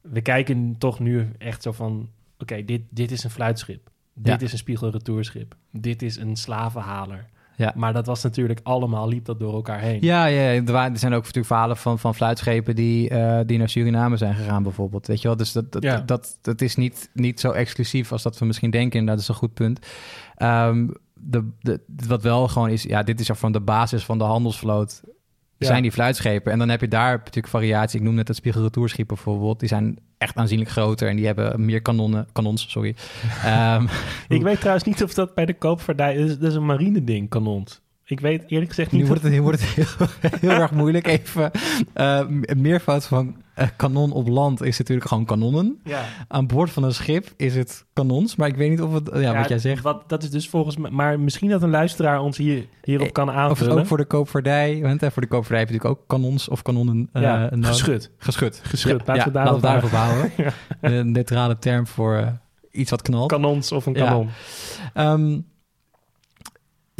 we 0.00 0.20
kijken 0.20 0.74
toch 0.78 0.98
nu 0.98 1.28
echt 1.38 1.62
zo 1.62 1.72
van: 1.72 2.08
oké, 2.38 2.64
dit, 2.64 2.82
dit 2.90 3.10
is 3.10 3.24
een 3.24 3.30
fluitschip. 3.30 3.90
Dit 4.14 4.40
Ja. 4.40 4.46
is 4.46 4.52
een 4.52 4.58
spiegelretourschip. 4.58 5.56
Dit 5.72 6.02
is 6.02 6.16
een 6.16 6.36
slavenhaler. 6.36 7.28
Ja. 7.60 7.72
Maar 7.76 7.92
dat 7.92 8.06
was 8.06 8.22
natuurlijk 8.22 8.60
allemaal, 8.62 9.08
liep 9.08 9.24
dat 9.24 9.38
door 9.38 9.54
elkaar 9.54 9.80
heen. 9.80 9.98
Ja, 10.00 10.26
ja, 10.26 10.40
er, 10.40 10.72
waren, 10.72 10.92
er 10.92 10.98
zijn 10.98 11.12
ook 11.12 11.18
natuurlijk 11.18 11.46
verhalen 11.46 11.76
van, 11.76 11.98
van 11.98 12.14
fluitschepen 12.14 12.74
die, 12.74 13.08
eh, 13.08 13.40
die 13.46 13.58
naar 13.58 13.68
Suriname 13.68 14.16
zijn 14.16 14.34
gegaan, 14.34 14.62
bijvoorbeeld. 14.62 15.06
Weet 15.06 15.20
je 15.20 15.28
wel, 15.28 15.36
dus 15.36 15.52
dat, 15.52 15.72
dat, 15.72 15.82
Ja. 15.82 16.00
dat, 16.00 16.38
dat 16.42 16.60
is 16.60 16.76
niet, 16.76 17.10
niet 17.12 17.40
zo 17.40 17.50
exclusief 17.50 18.12
als 18.12 18.22
dat 18.22 18.38
we 18.38 18.44
misschien 18.44 18.70
denken. 18.70 19.00
En 19.00 19.06
dat 19.06 19.18
is 19.18 19.28
een 19.28 19.34
goed 19.34 19.54
punt. 19.54 19.86
Ehm, 20.36 20.88
de, 21.14 21.48
de, 21.60 21.80
wat 22.06 22.22
wel 22.22 22.48
gewoon 22.48 22.68
is, 22.68 22.82
ja, 22.82 23.02
dit 23.02 23.20
is 23.20 23.30
van 23.32 23.52
de 23.52 23.60
basis 23.60 24.04
van 24.04 24.18
de 24.18 24.24
handelsvloot. 24.24 25.02
Ja. 25.56 25.66
Zijn 25.66 25.82
die 25.82 25.92
fluitschepen. 25.92 26.52
En 26.52 26.58
dan 26.58 26.68
heb 26.68 26.80
je 26.80 26.88
daar 26.88 27.16
natuurlijk 27.16 27.48
variatie. 27.48 27.98
Ik 27.98 28.04
noem 28.04 28.14
net 28.14 28.28
het 28.28 28.36
spiegelretourschip 28.36 29.08
bijvoorbeeld. 29.08 29.60
Die 29.60 29.68
zijn 29.68 29.98
echt 30.20 30.36
aanzienlijk 30.36 30.70
groter 30.70 31.08
en 31.08 31.16
die 31.16 31.26
hebben 31.26 31.64
meer 31.64 31.82
kanonnen, 31.82 32.26
kanons, 32.32 32.70
sorry. 32.70 32.94
Ehm, 33.44 33.86
Ik 34.28 34.42
weet 34.42 34.58
trouwens 34.58 34.84
niet 34.86 35.02
of 35.02 35.14
dat 35.14 35.34
bij 35.34 35.46
de 35.46 35.54
koopvaardij 35.54 36.14
is. 36.14 36.38
Dat 36.38 36.48
is 36.50 36.54
een 36.54 36.66
marine 36.66 37.04
ding, 37.04 37.28
kanons. 37.28 37.80
Ik 38.10 38.20
weet 38.20 38.44
eerlijk 38.46 38.68
gezegd 38.68 38.92
niet. 38.92 39.00
Nu 39.00 39.06
wordt 39.06 39.22
of- 39.22 39.28
het, 39.28 39.36
nu 39.38 39.42
wordt 39.42 39.60
het 39.60 39.70
heel, 39.70 40.06
heel 40.50 40.60
erg 40.60 40.70
moeilijk. 40.70 41.06
Even 41.06 41.50
eh, 41.92 42.20
een 42.42 42.60
meervoud 42.60 43.06
van 43.06 43.36
eh, 43.54 43.66
kanon 43.76 44.12
op 44.12 44.28
land 44.28 44.62
is 44.62 44.78
natuurlijk 44.78 45.08
gewoon 45.08 45.24
kanonnen. 45.24 45.80
Ja, 45.84 46.02
Aan 46.28 46.46
boord 46.46 46.70
van 46.70 46.82
een 46.82 46.94
schip 46.94 47.28
is 47.36 47.54
het 47.54 47.84
kanons. 47.92 48.36
Maar 48.36 48.48
ik 48.48 48.56
weet 48.56 48.70
niet 48.70 48.80
of 48.82 48.92
het, 48.92 49.10
ja, 49.14 49.36
wat 49.36 49.48
jij 49.48 49.58
zegt, 49.58 49.82
Wat, 49.82 50.08
dat 50.08 50.22
is 50.22 50.30
dus 50.30 50.48
volgens 50.48 50.76
mij... 50.76 50.90
Maar 50.90 51.20
misschien 51.20 51.48
dat 51.50 51.62
een 51.62 51.70
luisteraar 51.70 52.20
ons 52.20 52.36
hier, 52.36 52.66
hierop 52.82 53.06
Eh, 53.06 53.12
kan 53.12 53.28
of 53.28 53.34
aanvullen. 53.34 53.78
ook 53.78 53.86
voor 53.86 53.96
de 53.96 54.04
koopvaardij. 54.04 54.78
Want 54.82 55.02
eh, 55.02 55.10
voor 55.10 55.22
de 55.22 55.28
koopvaardij 55.28 55.58
heb 55.58 55.68
je 55.68 55.74
natuurlijk 55.74 56.00
ook 56.02 56.08
kanons 56.08 56.48
of 56.48 56.62
kanonnen. 56.62 57.08
eh, 57.12 57.22
ja, 57.22 57.48
geschud. 57.60 58.10
Geschud. 58.18 58.60
Geschud, 58.64 59.02
Ja, 59.06 59.26
laten 59.32 59.54
we 59.54 59.60
daarop 59.60 59.90
houden. 59.90 60.30
Een 60.80 61.12
neutrale 61.12 61.58
term 61.58 61.86
voor 61.86 62.14
eh, 62.16 62.26
iets 62.70 62.90
wat 62.90 63.02
knalt. 63.02 63.28
Kanons 63.28 63.72
of 63.72 63.86
een 63.86 63.92
kanon. 63.92 64.28
Ehm, 64.94 65.38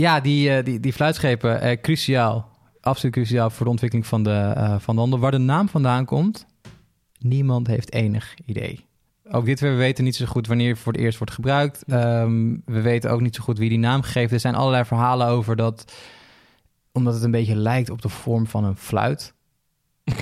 ja, 0.00 0.20
die, 0.20 0.50
eh, 0.50 0.64
die, 0.64 0.80
die 0.80 0.92
fluitschepen, 0.92 1.60
eh, 1.60 1.80
cruciaal. 1.80 2.48
Absoluut 2.80 3.14
cruciaal 3.14 3.50
voor 3.50 3.64
de 3.64 3.70
ontwikkeling 3.70 4.06
van 4.06 4.22
de, 4.22 4.52
eh, 4.56 4.78
van 4.78 4.94
de 4.94 5.00
handel. 5.00 5.18
Waar 5.18 5.30
de 5.30 5.38
naam 5.38 5.68
vandaan 5.68 6.04
komt, 6.04 6.46
niemand 7.18 7.66
heeft 7.66 7.92
enig 7.92 8.34
idee. 8.46 8.88
Ook 9.30 9.44
dit 9.44 9.60
weer, 9.60 9.70
we 9.70 9.76
weten 9.76 10.04
niet 10.04 10.16
zo 10.16 10.26
goed 10.26 10.46
wanneer 10.46 10.70
het 10.70 10.78
voor 10.78 10.92
het 10.92 11.00
eerst 11.00 11.18
wordt 11.18 11.32
gebruikt. 11.32 11.84
Ehm, 11.86 12.56
we 12.64 12.80
weten 12.80 13.10
ook 13.10 13.20
niet 13.20 13.34
zo 13.34 13.42
goed 13.42 13.58
wie 13.58 13.68
die 13.68 13.78
naam 13.78 14.02
geeft. 14.02 14.32
Er 14.32 14.40
zijn 14.40 14.54
allerlei 14.54 14.84
verhalen 14.84 15.26
over 15.26 15.56
dat, 15.56 15.92
omdat 16.92 17.14
het 17.14 17.22
een 17.22 17.30
beetje 17.30 17.56
lijkt 17.56 17.90
op 17.90 18.02
de 18.02 18.08
vorm 18.08 18.46
van 18.46 18.64
een 18.64 18.76
fluit, 18.76 19.34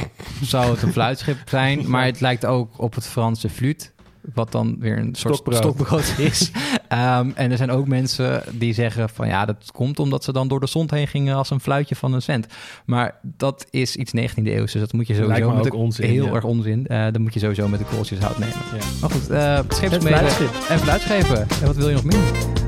zou 0.43 0.71
het 0.71 0.83
een 0.83 0.93
fluitschip 0.93 1.39
zijn. 1.49 1.91
Maar 1.91 2.05
het 2.05 2.21
lijkt 2.21 2.47
ook 2.47 2.79
op 2.79 2.95
het 2.95 3.07
Franse 3.07 3.49
fluit, 3.49 3.95
wat 4.35 4.53
dan 4.53 4.77
weer 4.79 4.99
een 4.99 5.15
soort 5.15 5.35
Stokbrood. 5.35 5.57
stokbrood 5.59 6.15
is. 6.19 6.51
Ehm, 6.89 7.31
en 7.35 7.51
er 7.51 7.57
zijn 7.57 7.71
ook 7.71 7.87
mensen 7.89 8.43
die 8.53 8.73
zeggen 8.75 9.09
van 9.09 9.29
ja, 9.29 9.45
dat 9.45 9.73
komt 9.73 9.99
omdat 9.99 10.25
ze 10.25 10.33
dan 10.33 10.49
door 10.49 10.61
de 10.61 10.67
zon 10.67 10.87
heen 10.91 11.09
gingen 11.09 11.37
als 11.37 11.51
een 11.51 11.61
fluitje 11.61 11.97
van 11.97 12.13
een 12.13 12.23
cent. 12.23 12.47
Maar 12.87 13.19
dat 13.23 13.67
is 13.71 13.97
iets 13.97 14.13
19e 14.17 14.43
eeuw, 14.43 14.61
dus 14.61 14.73
dat 14.73 14.93
moet 14.93 15.07
je 15.07 15.15
sowieso 15.15 15.49
me 15.49 15.55
met 15.55 15.65
de- 15.65 15.75
onzin, 15.75 16.09
heel 16.11 16.25
ja. 16.27 16.33
erg 16.33 16.45
onzin. 16.45 16.83
Dan 16.89 17.23
moet 17.23 17.35
je 17.35 17.41
sowieso 17.41 17.69
met 17.69 17.79
de 17.79 17.85
kooltjes 17.85 18.19
hout 18.19 18.39
nemen. 18.39 18.55
Ja. 18.79 18.85
Maar 19.01 19.11
goed, 19.11 19.31
uh, 19.31 19.57
en 20.71 20.79
fluitschepen. 20.79 21.41
En 21.61 21.67
wat 21.67 21.77
wil 21.77 21.89
je 21.89 21.95
nog 21.95 22.05
meer? 22.05 22.68